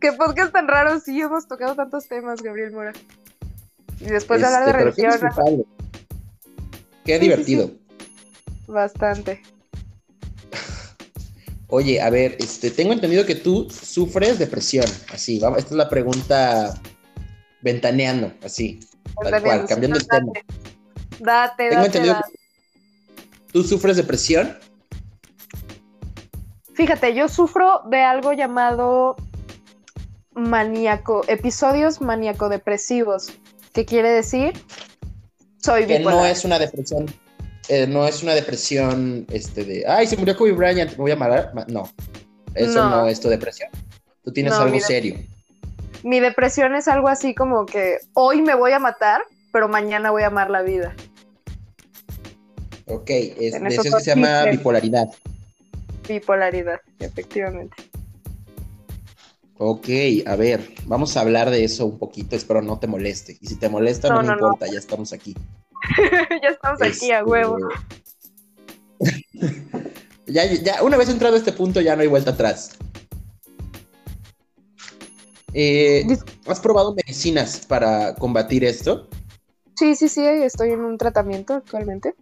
[0.00, 2.92] Qué podcast tan raro, sí, hemos tocado tantos temas, Gabriel Mora.
[4.00, 5.64] Y después de hablar de Este, qué religión.
[7.04, 7.70] Qué Sí, sí, divertido.
[8.66, 9.42] bastante.
[11.68, 14.84] Oye, a ver, este, tengo entendido que tú sufres depresión.
[15.12, 16.74] Así, vamos, esta es la pregunta
[17.62, 18.80] ventaneando, así,
[19.22, 20.32] tal cual, cambiando el tema.
[21.20, 22.32] Date, Tengo date, entendido date.
[22.32, 24.56] que tú sufres depresión.
[26.74, 29.16] Fíjate, yo sufro de algo llamado
[30.32, 33.32] maníaco, episodios maníaco-depresivos.
[33.72, 34.52] ¿Qué quiere decir?
[35.58, 36.18] Soy que bipolar.
[36.18, 37.06] no es una depresión,
[37.68, 41.16] eh, no es una depresión, este, de, ay, se murió Kobe Bryant, me voy a
[41.16, 41.52] matar.
[41.54, 41.88] Ma- No,
[42.54, 43.06] eso no, No.
[43.08, 43.70] es tu depresión.
[44.22, 45.16] Tú tienes No, algo mi serio.
[46.02, 50.22] Mi depresión es algo así como que hoy me voy a matar, pero mañana voy
[50.22, 50.94] a amar la vida.
[52.86, 55.06] Ok, es, de eso eso es que se llama bipolaridad.
[56.08, 57.76] Bipolaridad, efectivamente.
[59.56, 59.88] Ok,
[60.26, 63.38] a ver, vamos a hablar de eso un poquito, espero no te moleste.
[63.40, 64.32] Y si te molesta, no, No, me no.
[64.34, 65.34] importa, ya estamos aquí.
[66.42, 67.58] ya estamos aquí a Este, huevo.
[70.26, 72.76] ya, ya, una vez entrado a este punto, ya no hay vuelta atrás.
[75.52, 76.04] Eh,
[76.46, 79.08] ¿Has probado medicinas para combatir esto
[79.76, 82.14] Sí, sí, sí, estoy en un tratamiento actualmente.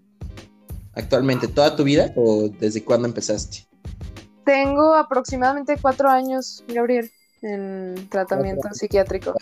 [0.94, 1.48] actualmente?
[1.48, 3.66] ¿Toda tu vida o desde cuándo empezaste?
[4.44, 7.10] Tengo aproximadamente cuatro años, Gabriel,
[7.42, 9.34] en tratamiento psiquiátrico.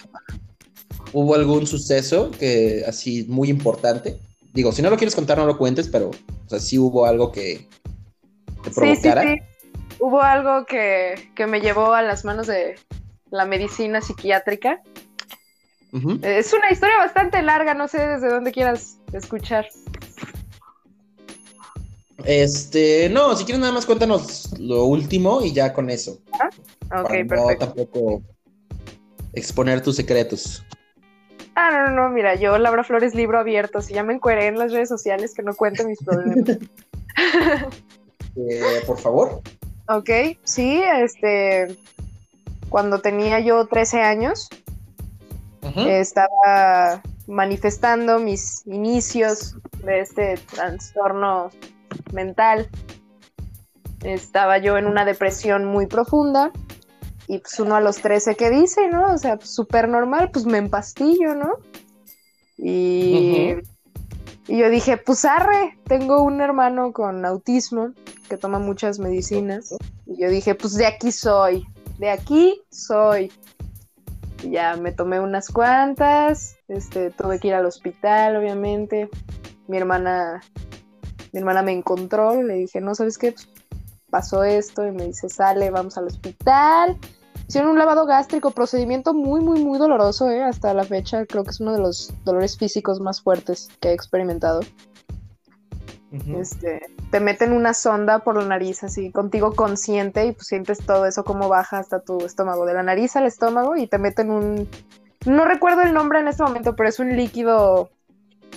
[1.13, 4.19] ¿Hubo algún suceso que así muy importante?
[4.53, 7.33] Digo, si no lo quieres contar, no lo cuentes, pero o sea, sí hubo algo
[7.33, 7.69] que
[8.63, 9.23] te Sí, sí, provocara.
[9.23, 9.37] sí.
[10.01, 12.77] Hubo algo que, que me llevó a las manos de
[13.31, 14.81] la medicina psiquiátrica.
[16.23, 19.67] Es una historia bastante larga, no sé desde dónde quieras escuchar.
[22.25, 26.19] Este, no, si quieres nada más cuéntanos lo último y ya con eso.
[26.93, 27.67] Ok, para no perfecto.
[27.67, 28.23] tampoco
[29.33, 30.65] exponer tus secretos.
[31.55, 33.83] Ah, no, no, no, mira, yo Laura Flores libro abierto.
[33.83, 36.59] Si ya me encueré en las redes sociales, que no cuente mis problemas.
[38.37, 39.41] Eh, por favor.
[39.89, 40.09] ok,
[40.45, 41.77] sí, este.
[42.69, 44.49] Cuando tenía yo 13 años,
[45.77, 51.51] estaba manifestando mis inicios de este trastorno
[52.13, 52.69] mental.
[54.03, 56.53] Estaba yo en una depresión muy profunda
[57.27, 59.13] y pues uno a los 13 que dice, ¿no?
[59.13, 61.59] O sea, pues, súper normal, pues me empastillo, ¿no?
[62.57, 63.55] Y,
[64.49, 67.93] y yo dije, pues arre, tengo un hermano con autismo
[68.29, 69.75] que toma muchas medicinas.
[70.07, 71.67] Y yo dije, pues de aquí soy,
[71.99, 73.31] de aquí soy.
[74.43, 79.09] Y ya me tomé unas cuantas, este, tuve que ir al hospital, obviamente.
[79.69, 80.41] Mi hermana,
[81.33, 83.33] mi hermana me encontró, le dije, no, ¿sabes qué?
[83.33, 83.49] Pues,
[84.11, 86.99] pasó esto, y me dice, sale, vamos al hospital.
[87.49, 90.43] Hicieron un lavado gástrico, procedimiento muy, muy, muy doloroso, ¿eh?
[90.43, 93.93] Hasta la fecha, creo que es uno de los dolores físicos más fuertes que he
[93.93, 94.61] experimentado.
[96.37, 96.81] Este,
[97.13, 101.23] te meten una sonda por la nariz así contigo consciente y pues sientes todo eso
[101.23, 104.69] como baja hasta tu estómago, de la nariz al estómago y te meten un
[105.27, 107.91] no recuerdo el nombre en este momento, pero es un líquido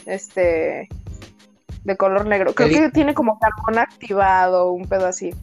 [0.06, 0.88] este
[1.84, 2.54] de color negro.
[2.54, 5.34] Creo ¿Qué que tiene como carbón activado, un pedo así.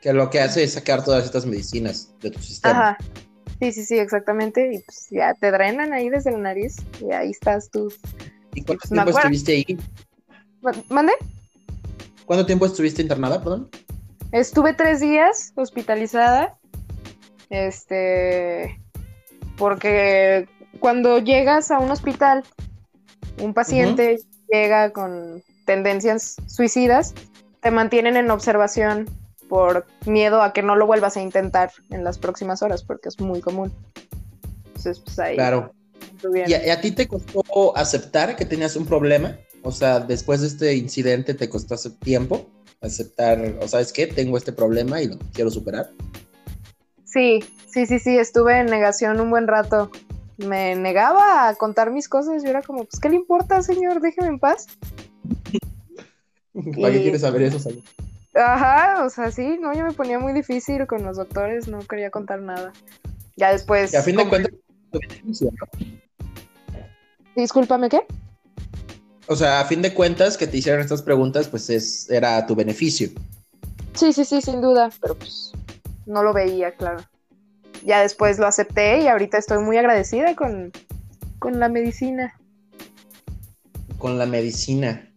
[0.00, 2.90] Que lo que hace es sacar todas estas medicinas de tu sistema.
[2.90, 2.98] Ajá.
[3.60, 4.74] Sí, sí, sí, exactamente.
[4.74, 7.92] Y pues ya te drenan ahí desde la nariz y ahí estás tú.
[8.54, 9.78] ¿Y cuánto Me tiempo estuviste ahí?
[10.60, 11.12] Ma- ¿Mande?
[12.26, 13.70] ¿Cuánto tiempo estuviste internada, perdón?
[14.32, 16.58] Estuve tres días hospitalizada.
[17.50, 18.80] Este.
[19.56, 20.48] Porque
[20.80, 22.42] cuando llegas a un hospital,
[23.40, 24.18] un paciente
[24.52, 27.14] llega con tendencias suicidas,
[27.60, 29.08] te mantienen en observación
[29.48, 33.20] por miedo a que no lo vuelvas a intentar en las próximas horas, porque es
[33.20, 33.72] muy común.
[34.66, 35.36] Entonces, pues ahí.
[35.36, 35.72] Claro.
[36.20, 36.48] tú bien.
[36.48, 39.38] ¿Y a, y a ti te costó aceptar que tenías un problema?
[39.62, 42.46] O sea, después de este incidente, ¿te costó hace tiempo
[42.80, 45.90] aceptar, o sabes qué, tengo este problema y lo quiero superar?
[47.04, 49.90] Sí, sí, sí, sí, estuve en negación un buen rato.
[50.36, 52.42] Me negaba a contar mis cosas.
[52.42, 54.00] Yo era como, pues, ¿qué le importa, señor?
[54.00, 54.66] Déjeme en paz.
[56.54, 57.70] ¿Para qué quieres saber eso?
[58.34, 62.10] Ajá, o sea, sí, no, yo me ponía muy difícil con los doctores, no quería
[62.10, 62.72] contar nada.
[63.36, 63.92] Ya después.
[63.92, 64.52] Y a fin de cuentas.
[67.34, 68.06] Discúlpame, ¿qué?
[69.32, 72.46] o sea, a fin de cuentas, que te hicieran estas preguntas, pues es, era a
[72.46, 73.08] tu beneficio.
[73.94, 75.52] Sí, sí, sí, sin duda, pero pues
[76.06, 77.02] no lo veía, claro.
[77.84, 80.72] Ya después lo acepté y ahorita estoy muy agradecida con,
[81.38, 82.38] con la medicina.
[83.98, 85.08] Con la medicina.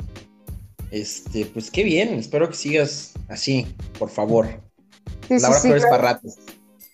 [0.91, 3.67] Este, pues qué bien, espero que sigas así,
[3.99, 4.47] por favor.
[5.28, 6.19] Sí, Laura sí, sí, Flores claro.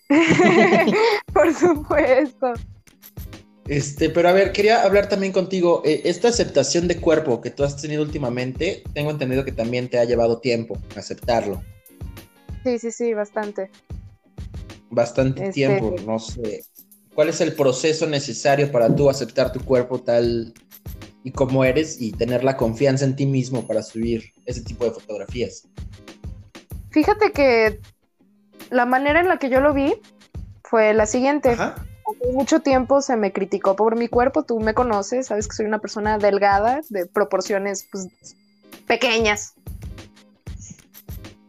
[1.33, 2.53] Por supuesto.
[3.67, 5.81] Este, pero a ver, quería hablar también contigo.
[5.85, 9.99] eh, esta aceptación de cuerpo que tú has tenido últimamente, tengo entendido que también te
[9.99, 11.61] ha llevado tiempo aceptarlo.
[12.63, 13.69] Sí, sí, sí, bastante.
[14.91, 16.63] Bastante Este- tiempo, no sé.
[17.15, 20.53] ¿Cuál es el proceso necesario para tú aceptar tu cuerpo tal
[21.23, 24.91] y como eres y tener la confianza en ti mismo para subir ese tipo de
[24.91, 25.67] fotografías?
[26.91, 27.79] Fíjate que
[28.69, 29.93] la manera en la que yo lo vi
[30.63, 31.51] fue la siguiente.
[31.51, 31.75] Ajá.
[31.75, 35.65] Hace mucho tiempo se me criticó por mi cuerpo, tú me conoces, sabes que soy
[35.65, 38.07] una persona delgada, de proporciones pues,
[38.87, 39.53] pequeñas.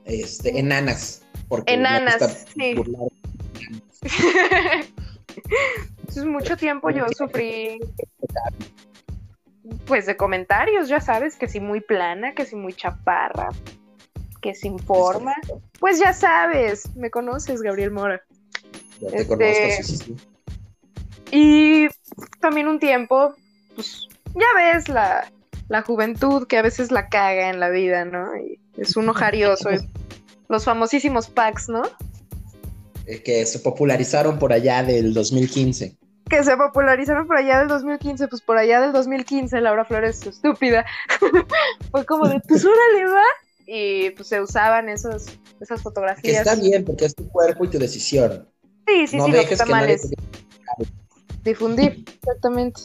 [0.05, 1.22] Este, enanas.
[1.48, 2.74] Porque Enanas, sí.
[2.74, 3.09] burlar.
[5.98, 7.78] Entonces mucho tiempo yo sufrí
[9.86, 13.48] pues de comentarios, ya sabes, que si muy plana, que si muy chaparra,
[14.40, 15.34] que sin forma.
[15.78, 18.20] Pues ya sabes, me conoces, Gabriel Mora.
[19.00, 20.16] Ya te Este- conozco, sí, sí, sí.
[21.30, 21.88] Y
[22.40, 23.34] también un tiempo,
[23.74, 25.30] pues ya ves la,
[25.68, 28.36] la juventud que a veces la caga en la vida, ¿no?
[28.36, 29.70] Y es un ojarioso.
[30.48, 31.82] los famosísimos packs, ¿no?
[33.06, 35.96] Eh, que se popularizaron por allá del 2015.
[36.30, 40.84] Que se popularizaron por allá del 2015, pues por allá del 2015, Laura Flores, estúpida.
[41.90, 43.22] Fue como de, pues órale, va.
[43.66, 45.26] Y pues se usaban esos,
[45.60, 46.46] esas Que fotografías.
[46.46, 48.48] está bien porque es tu cuerpo y tu decisión.
[48.86, 50.16] Sí, sí, no sí, lo que dejes está que mal es te-
[51.44, 52.80] difundir, exactamente.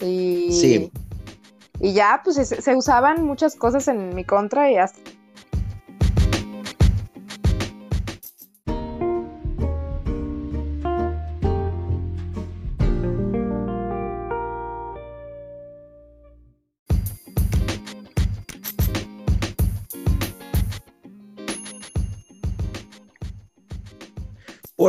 [0.00, 0.90] Y, Sí.
[1.80, 4.98] y ya, pues se, se usaban muchas cosas en mi contra y hasta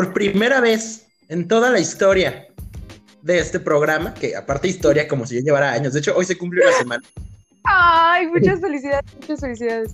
[0.02, 2.48] Por primera vez en toda la historia
[3.22, 6.40] de este programa, que aparte historia como si yo llevara años, de hecho hoy se
[6.40, 7.04] cumple una semana,
[7.66, 8.26] ¡Ay!
[8.26, 9.92] Muchas felicidades, muchas felicidades.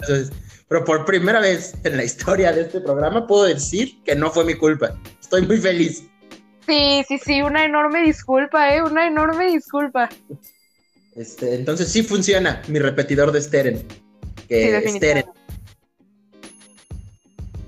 [0.00, 0.32] entonces,
[0.68, 4.46] pero por primera vez en la historia de este programa puedo decir que no fue
[4.46, 4.98] mi culpa.
[5.20, 6.02] Estoy muy feliz.
[6.66, 8.80] Sí, sí, sí, una enorme disculpa, ¿eh?
[8.82, 10.08] Una enorme disculpa.
[11.14, 13.76] Este, entonces sí funciona mi repetidor de Steren.
[13.80, 15.26] Sí, Que Steren,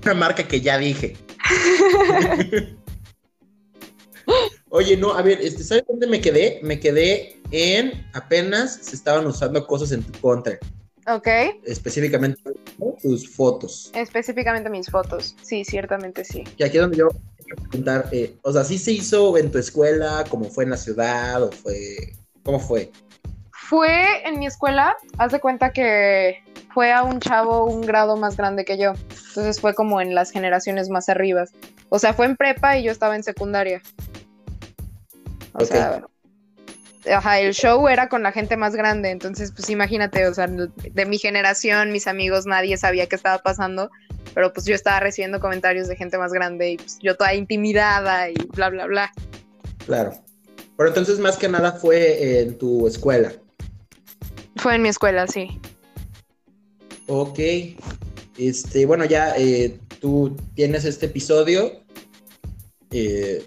[0.03, 1.15] una marca que ya dije.
[4.69, 6.59] Oye, no, a ver, este, ¿sabes dónde me quedé?
[6.63, 10.57] Me quedé en apenas se estaban usando cosas en tu contra,
[11.07, 11.27] Ok,
[11.65, 12.41] específicamente
[13.01, 13.91] tus fotos.
[13.93, 15.35] específicamente mis fotos.
[15.43, 16.43] Sí, ciertamente sí.
[16.57, 19.59] Y aquí es donde yo quiero preguntar, eh, o sea, ¿sí se hizo en tu
[19.59, 22.91] escuela, como fue en la ciudad, o fue, cómo fue?
[23.51, 26.43] Fue en mi escuela, haz de cuenta que
[26.75, 28.91] fue a un chavo un grado más grande que yo.
[29.29, 31.53] Entonces fue como en las generaciones más arribas.
[31.87, 33.81] O sea, fue en prepa y yo estaba en secundaria.
[35.53, 36.03] O sea,
[37.09, 39.11] ajá, el show era con la gente más grande.
[39.11, 43.89] Entonces, pues imagínate, o sea, de mi generación, mis amigos, nadie sabía qué estaba pasando.
[44.33, 48.29] Pero pues yo estaba recibiendo comentarios de gente más grande y pues yo toda intimidada
[48.29, 49.13] y bla, bla, bla.
[49.85, 50.11] Claro.
[50.75, 53.31] Pero entonces más que nada fue en tu escuela.
[54.57, 55.57] Fue en mi escuela, sí.
[57.07, 57.39] Ok.
[58.37, 61.81] Este, bueno, ya eh, tú tienes este episodio.
[62.91, 63.45] Eh,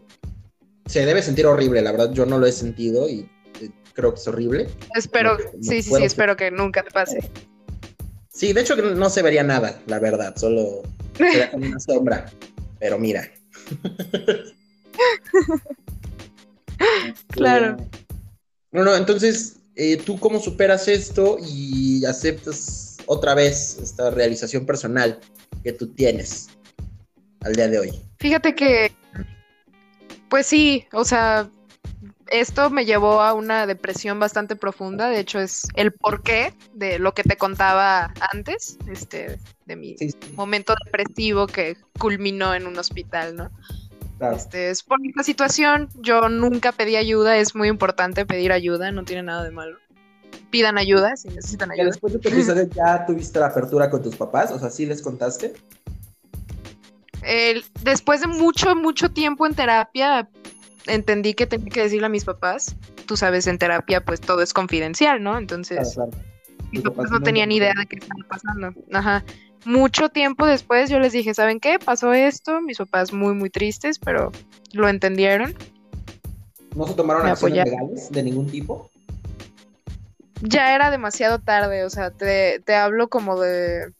[0.86, 3.28] se debe sentir horrible, la verdad, yo no lo he sentido y
[3.60, 4.68] eh, creo que es horrible.
[4.94, 7.30] Espero, No- no sí, sí, sí, espero que nunca te pase.
[8.30, 10.82] Sí, de hecho no se vería nada, la verdad, solo
[11.54, 12.30] una sombra.
[12.78, 13.28] Pero mira.
[17.28, 17.76] Claro.
[18.70, 25.18] No, no, entonces, eh, ¿tú cómo superas esto y aceptas otra vez esta realización personal
[25.64, 26.50] que tú tienes
[27.40, 27.90] al día de hoy?
[28.18, 28.92] Fíjate que,
[30.28, 31.48] pues sí, o sea,
[32.30, 35.08] esto me llevó a una depresión bastante profunda.
[35.08, 40.10] De hecho, es el porqué de lo que te contaba antes, este, de mi Sí,
[40.10, 43.50] sí, momento depresivo que culminó en un hospital, ¿no?
[44.18, 44.36] claro.
[44.36, 49.04] Este, es por esta situación, yo nunca pedí ayuda, es muy importante pedir ayuda, no
[49.04, 49.78] tiene nada de malo.
[50.50, 51.86] Pidan ayuda si necesitan ayuda.
[51.86, 55.02] después de tu episodio ya tuviste la apertura con tus papás, o sea, ¿sí les
[55.02, 55.52] contaste?
[57.22, 60.28] El- después de mucho, mucho tiempo en terapia,
[60.86, 62.76] entendí que tenía que decirle a mis papás.
[63.06, 65.36] Tú sabes, en terapia, pues todo es confidencial, ¿no?
[65.36, 66.24] Entonces, Claro, claro.
[66.72, 68.72] mis papás papás no tenían te idea de qué estaba pasando.
[68.92, 69.24] Ajá.
[69.64, 71.78] mucho tiempo después yo les dije, ¿saben qué?
[71.78, 74.30] Pasó esto, mis papás muy, muy tristes, pero
[74.72, 75.54] lo entendieron.
[76.76, 77.72] ¿No se tomaron Me acciones apoyaron.
[77.88, 78.88] legales de ningún tipo?
[80.42, 83.92] Ya era demasiado tarde, o sea, te, te hablo como de...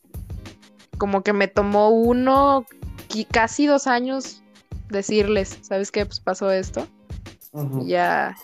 [0.99, 2.67] Como que me tomó uno,
[3.31, 4.43] casi dos años
[4.89, 6.05] decirles, ¿sabes qué?
[6.07, 6.87] Pues pasó esto.
[7.85, 8.37] Ya.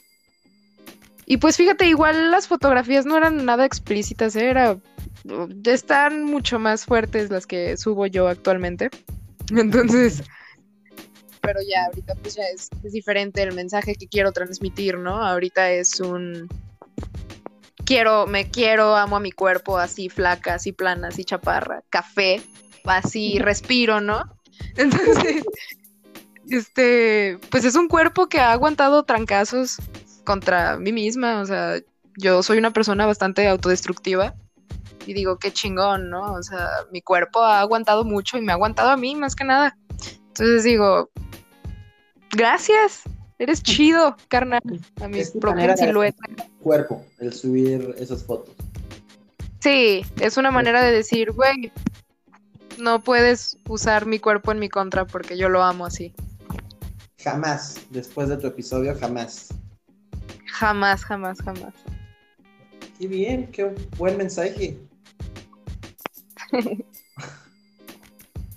[1.26, 4.50] Y pues fíjate, igual las fotografías no eran nada explícitas, ¿eh?
[4.50, 4.76] era
[5.64, 8.90] están mucho más fuertes las que subo yo actualmente.
[9.50, 10.22] Entonces,
[11.40, 15.22] pero ya ahorita pues ya es, es diferente el mensaje que quiero transmitir, ¿no?
[15.22, 16.48] Ahorita es un
[17.84, 22.42] quiero, me quiero, amo a mi cuerpo así flaca, así plana, así chaparra, café,
[22.84, 24.24] así respiro, ¿no?
[24.76, 25.44] Entonces,
[26.48, 29.78] este, pues es un cuerpo que ha aguantado trancazos
[30.24, 31.80] contra mí misma, o sea,
[32.16, 34.34] yo soy una persona bastante autodestructiva
[35.06, 36.32] y digo, qué chingón, ¿no?
[36.32, 39.44] O sea, mi cuerpo ha aguantado mucho y me ha aguantado a mí más que
[39.44, 39.76] nada.
[40.28, 41.10] Entonces digo,
[42.30, 43.02] gracias,
[43.38, 44.62] eres chido, carnal,
[45.00, 46.24] a mi propia silueta.
[46.60, 48.54] Cuerpo, el subir esas fotos.
[49.60, 51.72] Sí, es una manera de decir, güey,
[52.78, 56.14] no puedes usar mi cuerpo en mi contra porque yo lo amo así.
[57.18, 59.48] Jamás, después de tu episodio, jamás.
[60.46, 61.74] Jamás, jamás, jamás.
[62.98, 64.78] Qué bien, qué buen mensaje.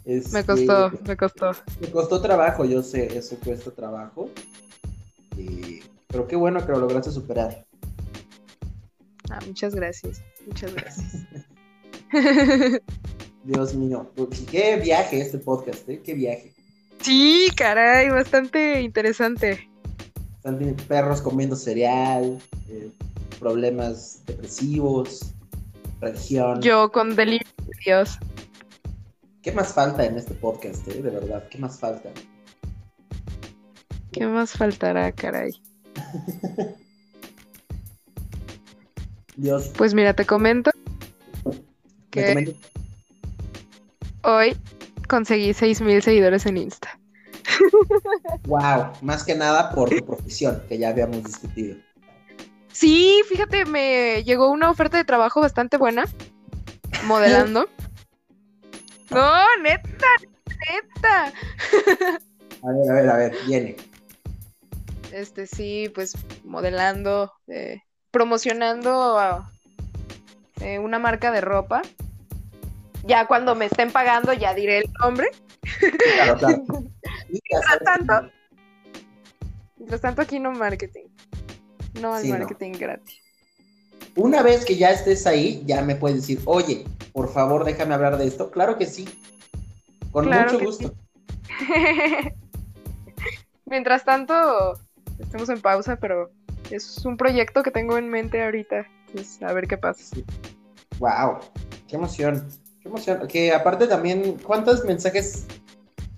[0.05, 1.51] Este, Me costó, me costó.
[1.79, 4.29] Me costó trabajo, yo sé, eso cuesta trabajo.
[5.37, 7.65] Y- Pero qué bueno que lo lograste superar.
[9.29, 11.25] Ah, muchas gracias, muchas gracias.
[13.43, 14.11] Dios mío.
[14.49, 16.01] Qué viaje este podcast, ¿eh?
[16.03, 16.53] Qué viaje.
[17.01, 19.69] sí, caray, bastante interesante.
[20.43, 22.89] Bien perros comiendo cereal, eh,
[23.37, 25.33] problemas depresivos,
[25.99, 26.61] religión.
[26.61, 28.17] Yo con delirio de Dios.
[29.41, 31.01] ¿Qué más falta en este podcast, eh?
[31.01, 32.09] De verdad, ¿qué más falta?
[34.17, 35.51] ¿Qué más faltará, caray?
[39.35, 40.71] Dios, Pues mira, te comento
[41.45, 41.53] me
[42.09, 42.55] que comento-
[44.23, 44.57] hoy
[45.07, 46.99] conseguí 6000 seguidores en Insta.
[48.47, 51.75] Wow, más que nada por tu profesión, que ya habíamos discutido.
[52.71, 56.05] Sí, fíjate, me llegó una oferta de trabajo bastante buena,
[57.05, 57.69] modelando.
[59.09, 59.31] No,
[59.63, 60.07] neta,
[60.69, 61.33] neta.
[62.61, 63.75] A ver, a ver, a ver, viene.
[65.17, 66.13] Este sí, pues
[66.43, 69.51] modelando, eh, promocionando a,
[70.61, 71.81] eh, una marca de ropa.
[73.03, 75.29] Ya cuando me estén pagando ya diré el nombre.
[76.15, 76.63] Claro, claro.
[76.67, 78.29] Sabes- tanto.
[79.77, 81.05] Mientras tanto aquí no marketing.
[81.99, 82.37] No al Sí, no.
[82.37, 83.19] marketing gratis.
[84.15, 88.17] Una vez que ya estés ahí, ya me puedes decir, oye, por favor, déjame hablar
[88.19, 88.51] de esto.
[88.51, 89.09] Claro que sí.
[90.11, 90.93] Con Claro mucho gusto.
[93.65, 94.79] Mientras tanto,
[95.19, 96.31] estamos en pausa, pero
[96.71, 98.85] es un proyecto que tengo en mente ahorita.
[99.13, 100.17] Pues a ver qué pasa.
[100.99, 101.39] Wow,
[101.87, 102.47] qué emoción.
[102.81, 103.27] Qué emoción.
[103.27, 105.45] Que aparte también, ¿cuántos mensajes?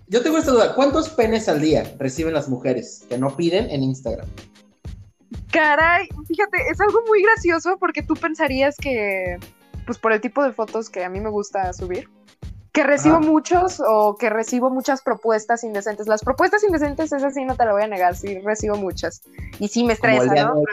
[0.07, 3.83] Yo tengo esta duda, ¿cuántos penes al día reciben las mujeres que no piden en
[3.83, 4.27] Instagram?
[5.51, 9.37] Caray, fíjate, es algo muy gracioso porque tú pensarías que,
[9.85, 12.09] pues por el tipo de fotos que a mí me gusta subir,
[12.71, 13.25] que recibo Ajá.
[13.25, 16.07] muchos o que recibo muchas propuestas indecentes.
[16.07, 19.21] Las propuestas indecentes, esas sí no te lo voy a negar, sí recibo muchas.
[19.59, 20.55] Y sí me el estresa, día ¿no?
[20.55, 20.63] de.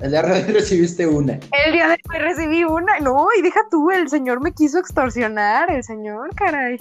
[0.00, 1.40] El día de hoy recibiste una.
[1.64, 5.70] El día de hoy recibí una, no, y deja tú, el señor me quiso extorsionar,
[5.72, 6.78] el señor, caray.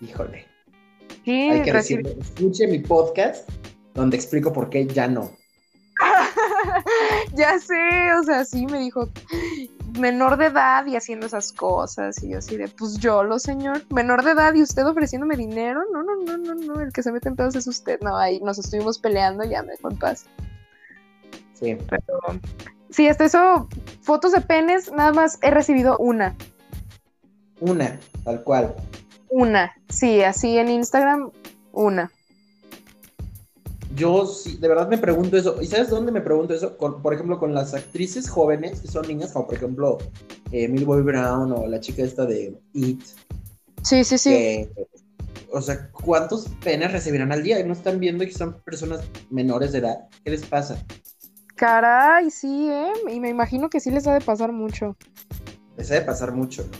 [0.00, 0.46] Híjole.
[1.24, 2.22] Sí, Hay que recibí- decirlo.
[2.22, 3.46] Escuche mi podcast
[3.92, 5.30] donde explico por qué ya no.
[7.34, 9.08] ya sé, o sea, sí me dijo
[9.98, 13.82] menor de edad y haciendo esas cosas y yo así de, pues yo lo señor,
[13.90, 17.10] menor de edad y usted ofreciéndome dinero, no, no, no, no, no, el que se
[17.12, 20.26] mete en pedos es usted, no, ahí nos estuvimos peleando, ya me dejó en paz,
[21.54, 21.76] Sí.
[21.88, 22.18] pero
[22.90, 23.68] sí, hasta eso,
[24.02, 26.36] fotos de penes, nada más he recibido una,
[27.60, 28.74] Una, tal cual.
[29.30, 31.30] una, sí, así en Instagram,
[31.72, 32.10] una.
[33.98, 35.60] Yo sí, de verdad me pregunto eso.
[35.60, 36.76] ¿Y sabes dónde me pregunto eso?
[36.76, 39.98] Con, por ejemplo, con las actrices jóvenes que son niñas, como por ejemplo
[40.52, 43.02] eh, Millie Bobby Brown o la chica esta de It.
[43.82, 44.30] Sí, sí, sí.
[44.30, 44.70] que,
[45.52, 47.62] o sea, ¿cuántos penes recibirán al día?
[47.64, 50.08] ¿No están viendo que son personas menores de edad?
[50.24, 50.82] ¿Qué les pasa?
[51.56, 52.92] Caray, sí, ¿eh?
[53.10, 54.96] Y me imagino que sí les ha de pasar mucho.
[55.76, 56.78] Les ha de pasar mucho, ¿no?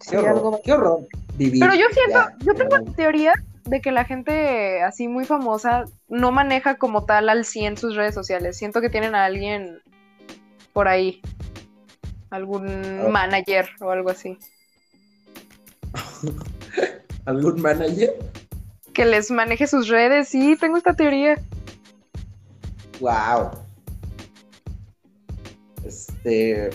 [0.00, 1.60] Sí, Qué horror, algo- qué horror vivir.
[1.60, 3.34] Pero yo siento, ya, yo tengo ya.
[3.66, 8.14] De que la gente así muy famosa no maneja como tal al 100 sus redes
[8.14, 8.56] sociales.
[8.56, 9.80] Siento que tienen a alguien
[10.72, 11.20] por ahí,
[12.30, 12.66] algún
[13.04, 13.08] Oh.
[13.10, 14.38] manager o algo así.
[17.24, 18.14] ¿Algún manager?
[18.92, 21.36] Que les maneje sus redes, sí, tengo esta teoría.
[23.00, 23.50] Wow.
[25.84, 26.70] Este.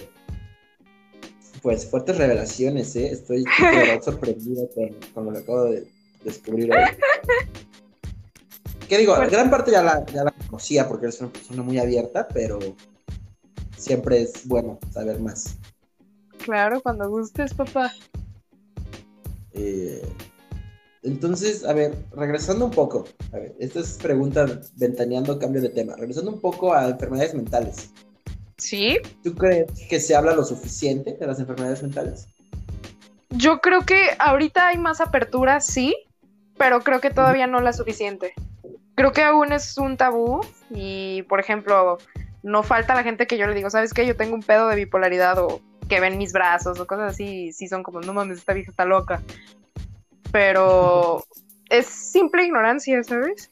[1.61, 3.11] Pues fuertes revelaciones, ¿eh?
[3.11, 3.43] Estoy
[4.01, 5.87] sorprendido con, con lo que acabo de
[6.23, 6.83] descubrir hoy.
[8.87, 9.15] ¿Qué digo?
[9.15, 12.59] Gran parte ya la, ya la conocía porque eres una persona muy abierta, pero
[13.77, 15.57] siempre es bueno saber más.
[16.43, 17.93] Claro, cuando gustes, papá.
[19.53, 20.01] Eh,
[21.03, 24.45] entonces, a ver, regresando un poco, a ver, esta es pregunta
[24.75, 27.91] ventaneando cambio de tema, regresando un poco a enfermedades mentales.
[28.57, 28.97] Sí.
[29.23, 32.27] ¿Tú crees que se habla lo suficiente de las enfermedades mentales?
[33.31, 35.95] Yo creo que ahorita hay más apertura, sí,
[36.61, 38.35] pero creo que todavía no la suficiente.
[38.93, 41.97] Creo que aún es un tabú y, por ejemplo,
[42.43, 44.05] no falta la gente que yo le digo, ¿sabes qué?
[44.05, 45.59] Yo tengo un pedo de bipolaridad o
[45.89, 48.69] que ven mis brazos o cosas así, y sí son como, no mames, esta vieja
[48.69, 49.23] está loca.
[50.31, 51.25] Pero
[51.67, 53.49] es simple ignorancia, ¿sabes?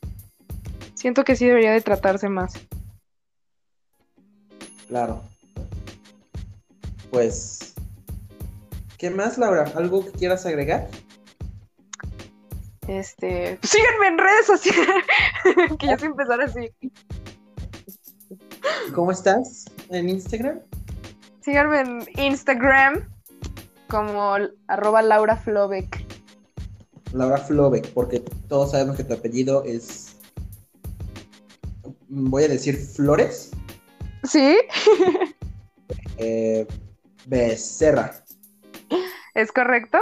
[0.93, 2.53] Siento que sí debería de tratarse más.
[4.87, 5.23] Claro.
[7.09, 7.73] Pues,
[8.99, 9.65] ¿qué más, Laura?
[9.75, 10.87] ¿Algo que quieras agregar?
[12.89, 15.05] Este, síganme en redes sociales,
[15.79, 16.71] que ya sé empezar así.
[18.95, 20.59] ¿Cómo estás en Instagram?
[21.41, 23.07] Síganme en Instagram
[23.89, 24.37] como
[24.67, 26.03] arroba Laura Flobeck.
[27.13, 30.15] Laura Flobeck, porque todos sabemos que tu apellido es,
[32.07, 33.51] voy a decir Flores,
[34.23, 34.57] ¿Sí?
[36.17, 36.65] eh,
[37.27, 38.15] Becerra.
[39.35, 39.99] ¿Es correcto?